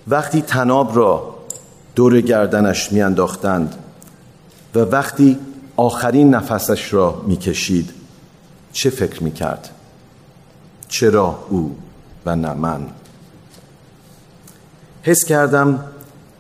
وقتی 0.07 0.41
تناب 0.41 0.95
را 0.97 1.38
دور 1.99 2.21
گردنش 2.21 2.91
میانداختند 2.91 3.75
و 4.75 4.79
وقتی 4.79 5.37
آخرین 5.75 6.35
نفسش 6.35 6.93
را 6.93 7.21
می‌کشید 7.27 7.93
چه 8.71 8.89
فکر 8.89 9.23
می‌کرد؟ 9.23 9.69
چرا 10.87 11.39
او 11.49 11.75
و 12.25 12.35
نه 12.35 12.53
من؟ 12.53 12.87
حس 15.03 15.25
کردم 15.25 15.83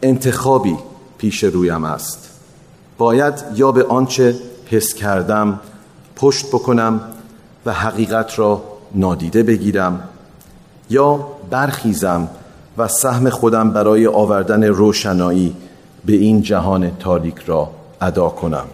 انتخابی 0.01 0.77
پیش 1.17 1.43
رویم 1.43 1.83
است. 1.83 2.29
باید 2.97 3.33
یا 3.55 3.71
به 3.71 3.83
آنچه 3.83 4.35
حس 4.65 4.93
کردم 4.93 5.59
پشت 6.15 6.47
بکنم 6.47 7.01
و 7.65 7.73
حقیقت 7.73 8.39
را 8.39 8.63
نادیده 8.95 9.43
بگیرم 9.43 10.09
یا 10.89 11.27
برخیزم 11.49 12.27
و 12.79 12.87
سهم 12.87 13.29
خودم 13.29 13.71
برای 13.71 14.07
آوردن 14.07 14.63
روشنایی 14.63 15.55
به 16.05 16.13
این 16.13 16.41
جهان 16.41 16.97
تاریک 16.97 17.39
را 17.45 17.69
ادا 18.01 18.29
کنم. 18.29 18.65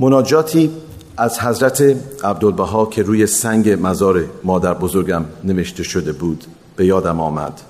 مناجاتی 0.00 0.70
از 1.16 1.40
حضرت 1.40 1.80
عبدالبها 2.24 2.86
که 2.86 3.02
روی 3.02 3.26
سنگ 3.26 3.78
مزار 3.86 4.24
مادر 4.44 4.74
بزرگم 4.74 5.24
نوشته 5.44 5.82
شده 5.82 6.12
بود 6.12 6.44
به 6.76 6.86
یادم 6.86 7.20
آمد. 7.20 7.60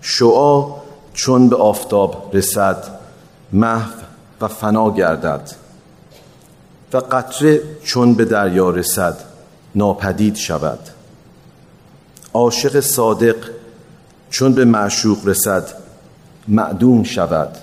شعا 0.00 0.66
چون 1.14 1.48
به 1.48 1.56
آفتاب 1.56 2.30
رسد 2.32 2.84
محو 3.52 3.92
و 4.40 4.48
فنا 4.48 4.90
گردد. 4.90 5.50
و 6.92 6.96
قطره 6.96 7.60
چون 7.82 8.14
به 8.14 8.24
دریا 8.24 8.70
رسد 8.70 9.16
ناپدید 9.74 10.36
شود. 10.36 10.78
عاشق 12.34 12.80
صادق 12.80 13.36
چون 14.30 14.52
به 14.52 14.64
معشوق 14.64 15.28
رسد 15.28 15.68
معدوم 16.48 17.02
شود. 17.02 17.56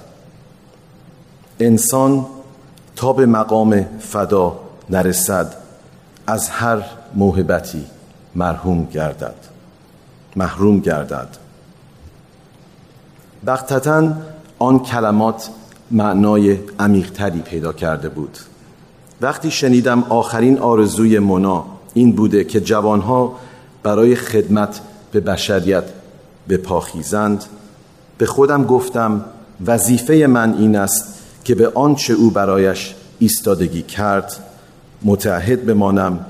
انسان 1.60 2.26
تا 2.96 3.14
به 3.14 3.26
مقام 3.26 3.86
فدا 4.00 4.60
نرسد 4.90 5.56
از 6.28 6.50
هر 6.50 6.84
موهبتی 7.16 7.86
مرحوم 8.36 8.86
گردد 8.86 9.36
محروم 10.36 10.80
گردد. 10.80 11.28
بختتا 13.48 14.14
آن 14.60 14.80
کلمات 14.80 15.50
معنای 15.92 16.60
عمیقتری 16.80 17.40
پیدا 17.40 17.74
کرده 17.74 18.10
بود. 18.10 18.38
وقتی 19.22 19.52
شنیدم 19.52 20.04
آخرین 20.04 20.60
آرزوی 20.60 21.20
مونا 21.20 21.66
این 21.94 22.16
بوده 22.16 22.44
که 22.44 22.62
جوانها 22.62 23.36
برای 23.84 24.16
خدمت 24.16 24.82
به 25.12 25.20
بشریت 25.20 25.84
بپاخیزند. 26.50 27.44
به 28.18 28.26
خودم 28.26 28.64
گفتم 28.64 29.26
وظیفه 29.66 30.28
من 30.30 30.54
این 30.54 30.76
است 30.76 31.06
که 31.44 31.56
به 31.56 31.70
آنچه 31.70 32.14
او 32.14 32.30
برایش 32.30 32.96
ایستادگی 33.20 33.82
کرد 33.82 34.34
متعهد 35.04 35.66
بمانم 35.66 36.26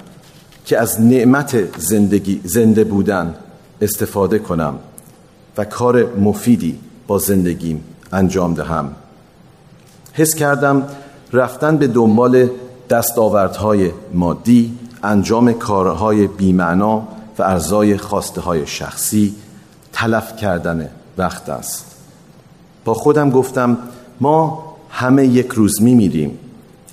که 0.66 0.78
از 0.80 1.02
نعمت 1.02 1.80
زندگی 1.80 2.42
زنده 2.44 2.84
بودن 2.84 3.36
استفاده 3.82 4.40
کنم 4.40 4.80
و 5.58 5.66
کار 5.66 6.14
مفیدی 6.20 6.80
با 7.08 7.18
زندگیم 7.18 7.84
انجام 8.14 8.54
دهم. 8.54 8.92
حس 10.14 10.36
کردم 10.36 10.84
رفتن 11.34 11.78
به 11.78 11.88
دنبال 11.88 12.50
دستاوردهای 12.90 13.92
مادی 14.14 14.78
انجام 15.04 15.54
کارهای 15.54 16.28
بیمعنا 16.28 17.08
و 17.40 17.44
ارزای 17.44 17.98
خواسته 17.98 18.42
های 18.42 18.68
شخصی 18.68 19.36
تلف 19.94 20.36
کردن 20.36 20.90
وقت 21.18 21.50
است. 21.50 21.86
با 22.86 22.94
خودم 22.94 23.30
گفتم 23.30 23.78
ما 24.22 24.68
همه 24.90 25.26
یک 25.26 25.48
روز 25.48 25.82
می 25.82 25.96
میریم 25.96 26.40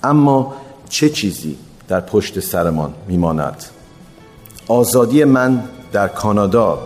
اما 0.03 0.55
چه 0.89 1.09
چیزی 1.09 1.57
در 1.89 2.01
پشت 2.01 2.41
سرمان 2.41 2.95
میماند؟ 3.09 3.65
آزادی 4.69 5.25
من 5.25 5.63
در 5.93 6.09
کانادا 6.09 6.79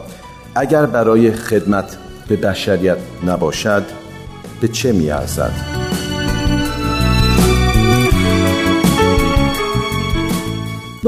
اگر 0.55 0.87
برای 0.87 1.33
خدمت 1.33 1.97
به 2.29 2.37
بشریت 2.37 2.99
نباشد 3.27 3.85
به 4.61 4.69
چه 4.69 4.93
میارزد؟ 4.93 5.88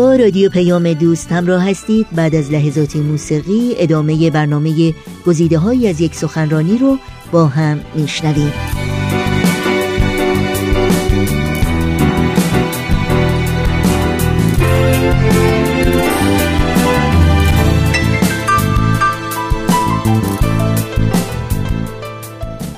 با 0.01 0.15
رادیو 0.15 0.51
پیام 0.51 0.93
دوست 0.93 1.33
همراه 1.33 1.71
هستید. 1.71 2.07
بعد 2.13 2.35
از 2.35 2.51
لحظات 2.51 2.97
موسیقی 2.97 3.75
ادامه 3.77 4.31
برنامه 4.31 4.95
گزیده 5.27 5.59
هایی 5.59 5.89
از 5.89 6.01
یک 6.01 6.15
سخنرانی 6.15 6.79
رو 6.79 6.99
با 7.33 7.47
هم 7.47 7.81
میشنویم. 7.95 8.53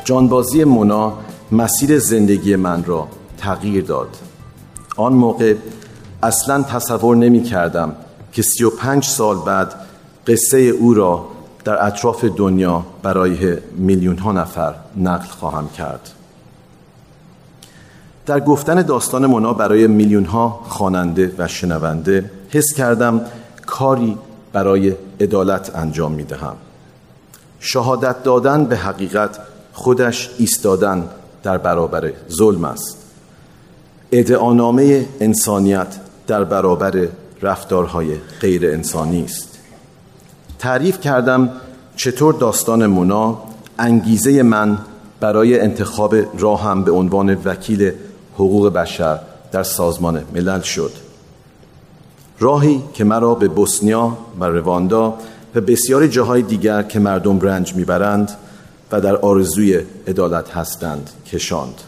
جانبازی 0.05 0.65
مونا 0.65 1.19
مسیر 1.53 1.99
زندگی 1.99 2.57
من 2.57 2.85
را 2.85 3.09
تغییر 3.39 3.85
داد. 3.85 4.17
آن 4.97 5.13
موقع 5.13 5.55
اصلا 6.23 6.63
تصور 6.63 7.17
نمی 7.17 7.43
کردم 7.43 7.93
که 8.33 8.43
سی 8.43 8.65
و 8.65 8.71
پنج 8.71 9.05
سال 9.05 9.37
بعد 9.37 9.75
قصه 10.27 10.59
او 10.59 10.95
را 10.95 11.27
در 11.65 11.87
اطراف 11.87 12.25
دنیا 12.25 12.85
برای 13.03 13.57
میلیون 13.77 14.19
ها 14.19 14.33
نفر 14.33 14.75
نقل 14.97 15.27
خواهم 15.27 15.69
کرد. 15.69 16.11
در 18.27 18.41
گفتن 18.41 18.83
داستان 18.83 19.27
مونا 19.27 19.53
برای 19.53 19.87
میلیون 19.87 20.25
ها 20.25 20.61
خواننده 20.69 21.33
و 21.39 21.49
شنونده 21.49 22.31
حس 22.51 22.75
کردم 22.77 23.21
کاری 23.67 24.19
برای 24.53 24.95
عدالت 25.21 25.77
انجام 25.77 26.13
می 26.13 26.25
دهم 26.25 26.57
شهادت 27.61 28.23
دادن 28.23 28.65
به 28.65 28.77
حقیقت 28.77 29.39
خودش 29.73 30.31
ایستادن 30.39 31.09
در 31.43 31.59
برابر 31.59 32.13
ظلم 32.31 32.65
است. 32.65 32.97
ادعانامه 34.13 35.09
انسانیت 35.21 35.97
در 36.27 36.45
برابر 36.45 37.09
رفتارهای 37.43 38.17
غیر 38.41 38.67
انسانی 38.67 39.25
است. 39.25 39.59
تعریف 40.59 41.01
کردم 41.01 41.51
چطور 41.97 42.35
داستان 42.35 42.87
مونا 42.87 43.43
انگیزه 43.79 44.43
من 44.43 44.79
برای 45.21 45.61
انتخاب 45.61 46.15
راهم 46.39 46.85
به 46.85 46.93
عنوان 46.93 47.35
وکیل 47.45 47.93
حقوق 48.35 48.73
بشر 48.73 49.19
در 49.53 49.63
سازمان 49.63 50.25
ملل 50.35 50.61
شد. 50.61 50.93
راهی 52.39 52.83
که 52.95 53.05
مرا 53.05 53.35
به 53.35 53.49
بوسنیا 53.49 54.19
و 54.41 54.45
رواندا 54.45 55.15
و 55.55 55.61
بسیاری 55.61 56.09
جاهای 56.09 56.43
دیگر 56.43 56.83
که 56.83 56.99
مردم 56.99 57.41
رنج 57.41 57.75
می‌برند 57.75 58.31
و 58.93 59.01
در 59.01 59.17
آرزوی 59.17 59.81
عدالت 60.07 60.51
هستند 60.51 61.11
کشاند. 61.27 61.81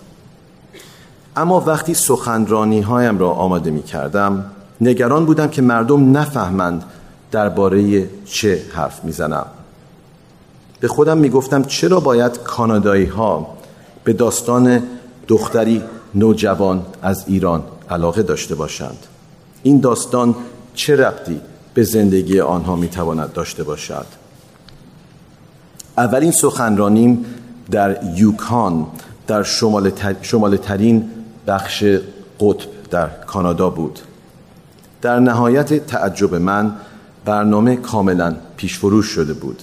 اما 1.37 1.61
وقتی 1.61 1.95
سخنرانی 1.95 2.81
هایم 2.81 3.19
را 3.19 3.31
آماده 3.31 3.71
می 3.71 3.83
کردم 3.83 4.45
نگران 4.81 5.27
بودم 5.27 5.49
که 5.49 5.63
مردم 5.63 6.17
نفهمند 6.17 6.85
درباره 7.31 8.09
چه 8.25 8.63
حرف 8.73 9.05
می‌زنم. 9.05 9.47
به 10.81 10.89
خودم 10.89 11.19
می 11.19 11.31
گفتم 11.31 11.63
چرا 11.65 12.01
باید 12.01 12.43
کانادایی 12.43 13.05
ها 13.05 13.57
به 14.05 14.13
داستان 14.13 14.83
دختری 15.29 15.83
نوجوان 16.15 16.83
از 17.03 17.25
ایران 17.27 17.63
علاقه 17.91 18.23
داشته 18.23 18.55
باشند. 18.55 18.99
این 19.63 19.81
داستان 19.81 20.35
چه 20.75 20.97
ربطی 20.97 21.41
به 21.75 21.83
زندگی 21.83 22.41
آنها 22.41 22.77
می 22.77 22.89
تواند 22.89 23.33
داشته 23.33 23.63
باشد؟ 23.63 24.07
اولین 25.99 26.31
سخنرانیم 26.31 27.25
در 27.71 27.99
یوکان 28.17 28.87
در 29.27 29.43
شمال, 29.43 29.91
شمال 30.23 30.57
ترین 30.57 31.11
بخش 31.47 31.85
قطب 32.41 32.69
در 32.91 33.07
کانادا 33.27 33.71
بود 33.71 33.99
در 35.03 35.19
نهایت 35.19 35.87
تعجب 35.87 36.35
من 36.35 36.73
برنامه 37.25 37.77
کاملا 37.77 38.35
پیشفروش 38.57 39.07
شده 39.07 39.33
بود 39.33 39.63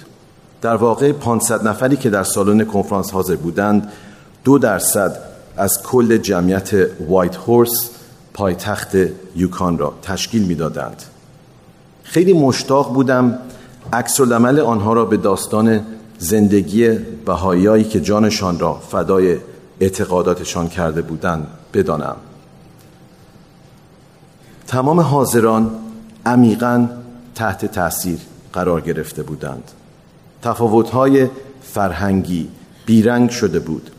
در 0.61 0.75
واقع 0.75 1.11
500 1.11 1.67
نفری 1.67 1.97
که 1.97 2.09
در 2.09 2.23
سالن 2.23 2.65
کنفرانس 2.65 3.11
حاضر 3.11 3.35
بودند 3.35 3.91
دو 4.43 4.57
درصد 4.57 5.19
از 5.57 5.83
کل 5.83 6.17
جمعیت 6.17 6.71
وایت 7.09 7.35
هورس 7.35 7.89
پایتخت 8.33 8.95
یوکان 9.35 9.77
را 9.77 9.93
تشکیل 10.01 10.43
می‌دادند. 10.43 11.03
خیلی 12.03 12.33
مشتاق 12.33 12.93
بودم 12.93 13.39
عکس 13.93 14.21
آنها 14.21 14.93
را 14.93 15.05
به 15.05 15.17
داستان 15.17 15.81
زندگی 16.19 16.89
بهاییایی 17.25 17.83
که 17.83 17.99
جانشان 18.01 18.59
را 18.59 18.73
فدای 18.73 19.37
اعتقاداتشان 19.81 20.69
کرده 20.69 21.01
بودند 21.01 21.47
بدانم. 21.73 22.15
تمام 24.67 24.99
حاضران 24.99 25.71
عمیقا 26.25 26.87
تحت 27.35 27.65
تاثیر 27.65 28.19
قرار 28.53 28.81
گرفته 28.81 29.23
بودند. 29.23 29.71
تفاوت‌های 30.41 31.27
فرهنگی 31.61 32.49
بیرنگ 32.85 33.29
شده 33.29 33.59
بود. 33.59 33.91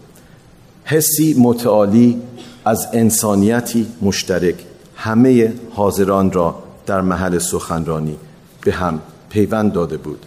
حسی 0.85 1.37
متعالی 1.39 2.23
از 2.65 2.89
انسانیتی 2.93 3.87
مشترک 4.03 4.65
همه 4.97 5.53
حاضران 5.71 6.33
را 6.33 6.63
در 6.87 7.01
محل 7.01 7.39
سخنرانی 7.39 8.17
به 8.61 8.73
هم 8.73 9.01
پیوند 9.29 9.73
داده 9.73 9.97
بود. 9.97 10.27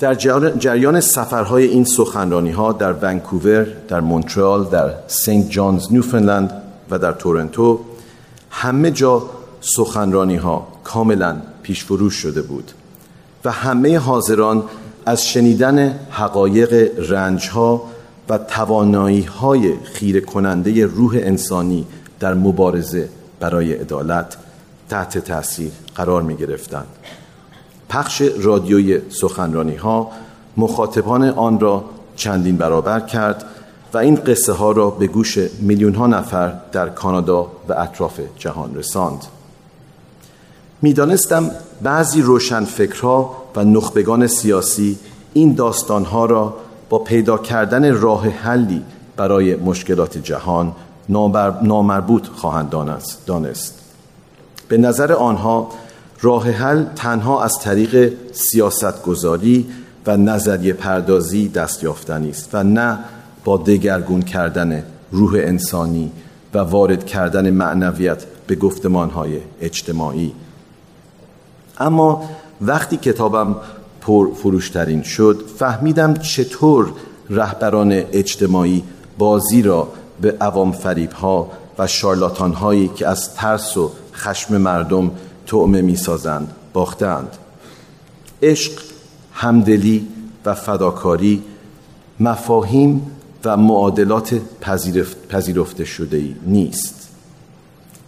در 0.00 0.14
جریان 0.58 1.00
سفرهای 1.00 1.64
این 1.64 1.84
سخنرانی 1.84 2.50
ها 2.50 2.72
در 2.72 2.92
ونکوور، 2.92 3.66
در 3.88 4.00
مونترال، 4.00 4.64
در 4.64 4.94
سنت 5.06 5.50
جانز 5.50 5.92
نیوفنلند 5.92 6.62
و 6.90 6.98
در 6.98 7.12
تورنتو 7.12 7.80
همه 8.50 8.90
جا 8.90 9.22
سخنرانی 9.60 10.36
ها 10.36 10.68
کاملا 10.84 11.36
پیشفروش 11.62 12.14
شده 12.14 12.42
بود 12.42 12.72
و 13.44 13.50
همه 13.50 13.98
حاضران 13.98 14.64
از 15.06 15.26
شنیدن 15.26 15.98
حقایق 16.10 16.90
رنجها 17.10 17.82
و 18.28 18.38
توانایی 18.38 19.22
های 19.22 19.74
خیر 19.84 20.24
کننده 20.24 20.86
روح 20.86 21.14
انسانی 21.14 21.86
در 22.20 22.34
مبارزه 22.34 23.08
برای 23.40 23.72
عدالت 23.72 24.36
تحت 24.88 25.18
تاثیر 25.18 25.70
قرار 25.94 26.22
می 26.22 26.36
گرفتند. 26.36 26.86
پخش 27.90 28.22
رادیوی 28.22 29.00
سخنرانی 29.10 29.74
ها 29.74 30.10
مخاطبان 30.56 31.24
آن 31.28 31.60
را 31.60 31.84
چندین 32.16 32.56
برابر 32.56 33.00
کرد 33.00 33.44
و 33.94 33.98
این 33.98 34.14
قصه 34.14 34.52
ها 34.52 34.72
را 34.72 34.90
به 34.90 35.06
گوش 35.06 35.38
میلیون 35.60 35.94
ها 35.94 36.06
نفر 36.06 36.52
در 36.72 36.88
کانادا 36.88 37.46
و 37.68 37.72
اطراف 37.72 38.20
جهان 38.38 38.74
رساند. 38.74 39.24
می‌دانستم 40.82 41.50
بعضی 41.82 42.22
روشنفکرها 42.22 43.36
و 43.56 43.64
نخبگان 43.64 44.26
سیاسی 44.26 44.98
این 45.32 45.54
داستانها 45.54 46.26
را 46.26 46.54
با 46.88 46.98
پیدا 46.98 47.38
کردن 47.38 47.94
راه 47.94 48.28
حلی 48.28 48.82
برای 49.16 49.56
مشکلات 49.56 50.18
جهان 50.18 50.72
نامربوط 51.62 52.26
خواهند 52.28 52.70
دانست 53.26 53.74
به 54.68 54.78
نظر 54.78 55.12
آنها 55.12 55.68
راه 56.22 56.50
حل 56.50 56.84
تنها 56.96 57.44
از 57.44 57.58
طریق 57.58 58.12
سیاست 58.32 59.02
گذاری 59.02 59.66
و 60.06 60.16
نظریه 60.16 60.72
پردازی 60.72 61.48
دست 61.48 61.82
یافتنی 61.84 62.30
است 62.30 62.48
و 62.52 62.62
نه 62.62 62.98
با 63.44 63.56
دگرگون 63.56 64.22
کردن 64.22 64.84
روح 65.12 65.34
انسانی 65.34 66.12
و 66.54 66.58
وارد 66.58 67.06
کردن 67.06 67.50
معنویت 67.50 68.24
به 68.46 68.54
گفتمانهای 68.54 69.40
اجتماعی. 69.60 70.32
اما 71.78 72.30
وقتی 72.60 72.96
کتابم 72.96 73.56
پر 74.00 74.34
فروشترین 74.34 75.02
شد 75.02 75.44
فهمیدم 75.58 76.14
چطور 76.14 76.92
رهبران 77.30 77.92
اجتماعی 77.92 78.82
بازی 79.18 79.62
را 79.62 79.88
به 80.20 80.36
عوام 80.40 80.72
فریب 80.72 81.12
ها 81.12 81.50
و 81.78 81.86
شارلاتان 81.86 82.52
هایی 82.52 82.88
که 82.88 83.08
از 83.08 83.34
ترس 83.34 83.76
و 83.76 83.90
خشم 84.14 84.56
مردم 84.56 85.10
تعمه 85.50 85.82
می 85.82 85.96
سازند 85.96 86.52
باختند 86.72 87.36
عشق 88.42 88.72
همدلی 89.32 90.06
و 90.44 90.54
فداکاری 90.54 91.42
مفاهیم 92.20 93.10
و 93.44 93.56
معادلات 93.56 94.40
پذیرفته 95.30 95.84
شده 95.84 96.16
ای 96.16 96.34
نیست. 96.46 97.08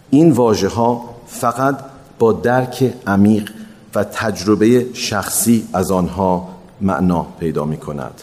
این 0.09 0.31
واژه 0.31 0.67
ها 0.67 1.09
فقط 1.27 1.79
با 2.19 2.33
درک 2.33 2.93
عمیق 3.07 3.51
و 3.95 4.03
تجربه 4.03 4.85
شخصی 4.93 5.67
از 5.73 5.91
آنها 5.91 6.49
معنا 6.81 7.25
پیدا 7.39 7.65
می 7.65 7.77
کند 7.77 8.21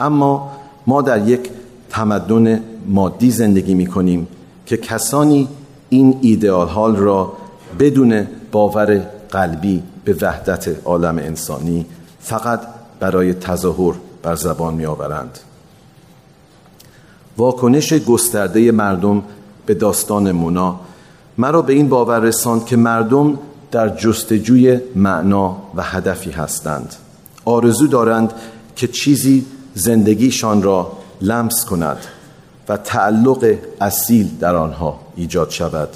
اما 0.00 0.52
ما 0.86 1.02
در 1.02 1.28
یک 1.28 1.50
تمدن 1.90 2.62
مادی 2.86 3.30
زندگی 3.30 3.74
می 3.74 3.86
کنیم 3.86 4.26
که 4.66 4.76
کسانی 4.76 5.48
این 5.88 6.18
ایدئال 6.20 6.96
را 6.96 7.32
بدون 7.78 8.26
باور 8.52 8.98
قلبی 9.30 9.82
به 10.04 10.16
وحدت 10.20 10.86
عالم 10.86 11.18
انسانی 11.18 11.86
فقط 12.20 12.60
برای 13.00 13.34
تظاهر 13.34 13.94
بر 14.22 14.34
زبان 14.34 14.74
می 14.74 14.86
آورند 14.86 15.38
واکنش 17.38 17.92
گسترده 17.92 18.72
مردم 18.72 19.22
به 19.66 19.74
داستان 19.74 20.32
مونا 20.32 20.80
مرا 21.38 21.62
به 21.62 21.72
این 21.72 21.88
باور 21.88 22.20
رساند 22.20 22.64
که 22.64 22.76
مردم 22.76 23.38
در 23.70 23.88
جستجوی 23.88 24.80
معنا 24.96 25.56
و 25.74 25.82
هدفی 25.82 26.30
هستند. 26.30 26.94
آرزو 27.44 27.86
دارند 27.86 28.32
که 28.76 28.88
چیزی 28.88 29.46
زندگیشان 29.74 30.62
را 30.62 30.92
لمس 31.20 31.64
کند 31.64 31.98
و 32.68 32.76
تعلق 32.76 33.54
اصیل 33.80 34.30
در 34.40 34.56
آنها 34.56 35.00
ایجاد 35.16 35.50
شود. 35.50 35.88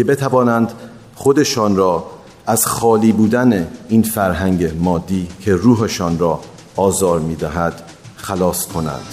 که 0.00 0.04
بتوانند 0.04 0.72
خودشان 1.14 1.76
را 1.76 2.06
از 2.46 2.66
خالی 2.66 3.12
بودن 3.12 3.68
این 3.88 4.02
فرهنگ 4.02 4.72
مادی 4.78 5.28
که 5.40 5.54
روحشان 5.54 6.18
را 6.18 6.40
آزار 6.76 7.20
می 7.20 7.34
دهد 7.36 7.82
خلاص 8.16 8.66
کنند. 8.66 9.06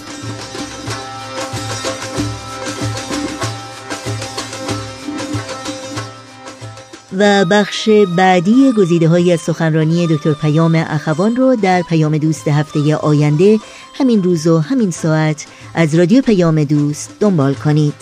و 7.18 7.46
بخش 7.46 7.90
بعدی 8.18 8.72
گزیده 8.78 9.08
های 9.08 9.32
از 9.32 9.40
سخنرانی 9.40 10.08
دکتر 10.08 10.34
پیام 10.34 10.86
اخوان 10.90 11.36
رو 11.36 11.56
در 11.56 11.82
پیام 11.82 12.18
دوست 12.18 12.48
هفته 12.48 12.96
آینده 12.96 13.60
همین 13.94 14.24
روز 14.24 14.48
و 14.48 14.60
همین 14.60 14.92
ساعت 14.92 15.46
از 15.74 15.96
رادیو 15.96 16.22
پیام 16.22 16.64
دوست 16.64 17.10
دنبال 17.20 17.54
کنید. 17.54 17.94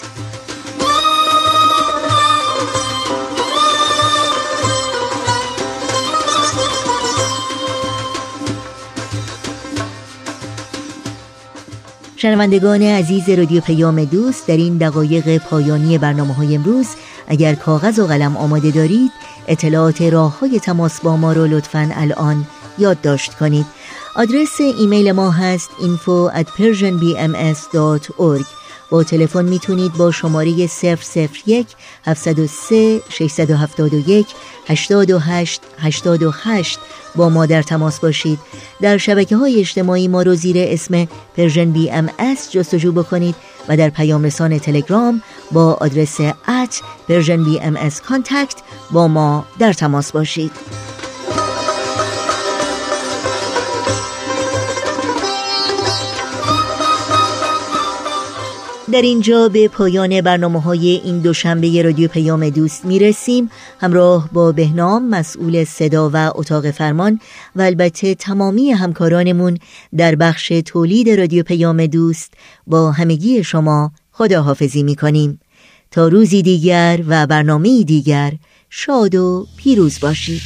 شنوندگان 12.25 12.81
عزیز 12.81 13.29
رادیو 13.29 13.61
پیام 13.61 14.05
دوست 14.05 14.47
در 14.47 14.57
این 14.57 14.77
دقایق 14.77 15.37
پایانی 15.37 15.97
برنامه 15.97 16.33
های 16.33 16.55
امروز 16.55 16.87
اگر 17.27 17.55
کاغذ 17.55 17.99
و 17.99 18.07
قلم 18.07 18.37
آماده 18.37 18.71
دارید 18.71 19.11
اطلاعات 19.47 20.01
راه 20.01 20.39
های 20.39 20.59
تماس 20.59 21.01
با 21.01 21.17
ما 21.17 21.33
رو 21.33 21.47
لطفا 21.47 21.89
الان 21.93 22.47
یادداشت 22.77 23.33
کنید. 23.33 23.65
آدرس 24.15 24.61
ایمیل 24.79 25.11
ما 25.11 25.31
هست 25.31 25.69
info 25.69 26.31
با 28.89 29.03
تلفن 29.03 29.45
می‌تونید 29.45 29.93
با 29.93 30.11
شماره 30.11 30.51
001 30.51 31.67
703 32.05 33.01
671 33.09 34.27
828 34.67 35.61
828 35.79 36.79
با 37.15 37.29
ما 37.29 37.45
در 37.45 37.61
تماس 37.61 37.99
باشید. 37.99 38.39
در 38.81 38.97
شبکه 38.97 39.35
های 39.35 39.59
اجتماعی 39.59 40.07
ما 40.07 40.21
رو 40.21 40.35
زیر 40.35 40.55
اسم 40.59 41.07
Persian 41.37 41.71
BMS 41.71 42.09
جستجو 42.51 42.91
بکنید 42.91 43.35
و 43.67 43.77
در 43.77 43.89
پیام 43.89 44.23
رسان 44.23 44.59
تلگرام 44.59 45.21
با 45.51 45.73
آدرس 45.73 46.19
at 46.47 46.81
PersianBMS 47.07 47.89
contact 48.07 48.55
با 48.91 49.07
ما 49.07 49.45
در 49.59 49.73
تماس 49.73 50.11
باشید. 50.11 50.51
در 58.95 59.01
اینجا 59.01 59.49
به 59.49 59.67
پایان 59.67 60.21
برنامه 60.21 60.61
های 60.61 60.87
این 60.87 61.19
دوشنبه 61.19 61.81
رادیو 61.81 62.07
پیام 62.07 62.49
دوست 62.49 62.85
می 62.85 62.99
رسیم 62.99 63.49
همراه 63.79 64.29
با 64.33 64.51
بهنام 64.51 65.09
مسئول 65.09 65.63
صدا 65.63 66.09
و 66.13 66.31
اتاق 66.35 66.71
فرمان 66.71 67.19
و 67.55 67.61
البته 67.61 68.15
تمامی 68.15 68.71
همکارانمون 68.71 69.57
در 69.97 70.15
بخش 70.15 70.47
تولید 70.65 71.09
رادیو 71.09 71.43
پیام 71.43 71.85
دوست 71.85 72.33
با 72.67 72.91
همگی 72.91 73.43
شما 73.43 73.91
خداحافظی 74.11 74.83
می 74.83 74.95
کنیم 74.95 75.39
تا 75.91 76.07
روزی 76.07 76.41
دیگر 76.41 77.03
و 77.07 77.27
برنامه 77.27 77.83
دیگر 77.83 78.33
شاد 78.69 79.15
و 79.15 79.47
پیروز 79.57 79.99
باشید. 79.99 80.41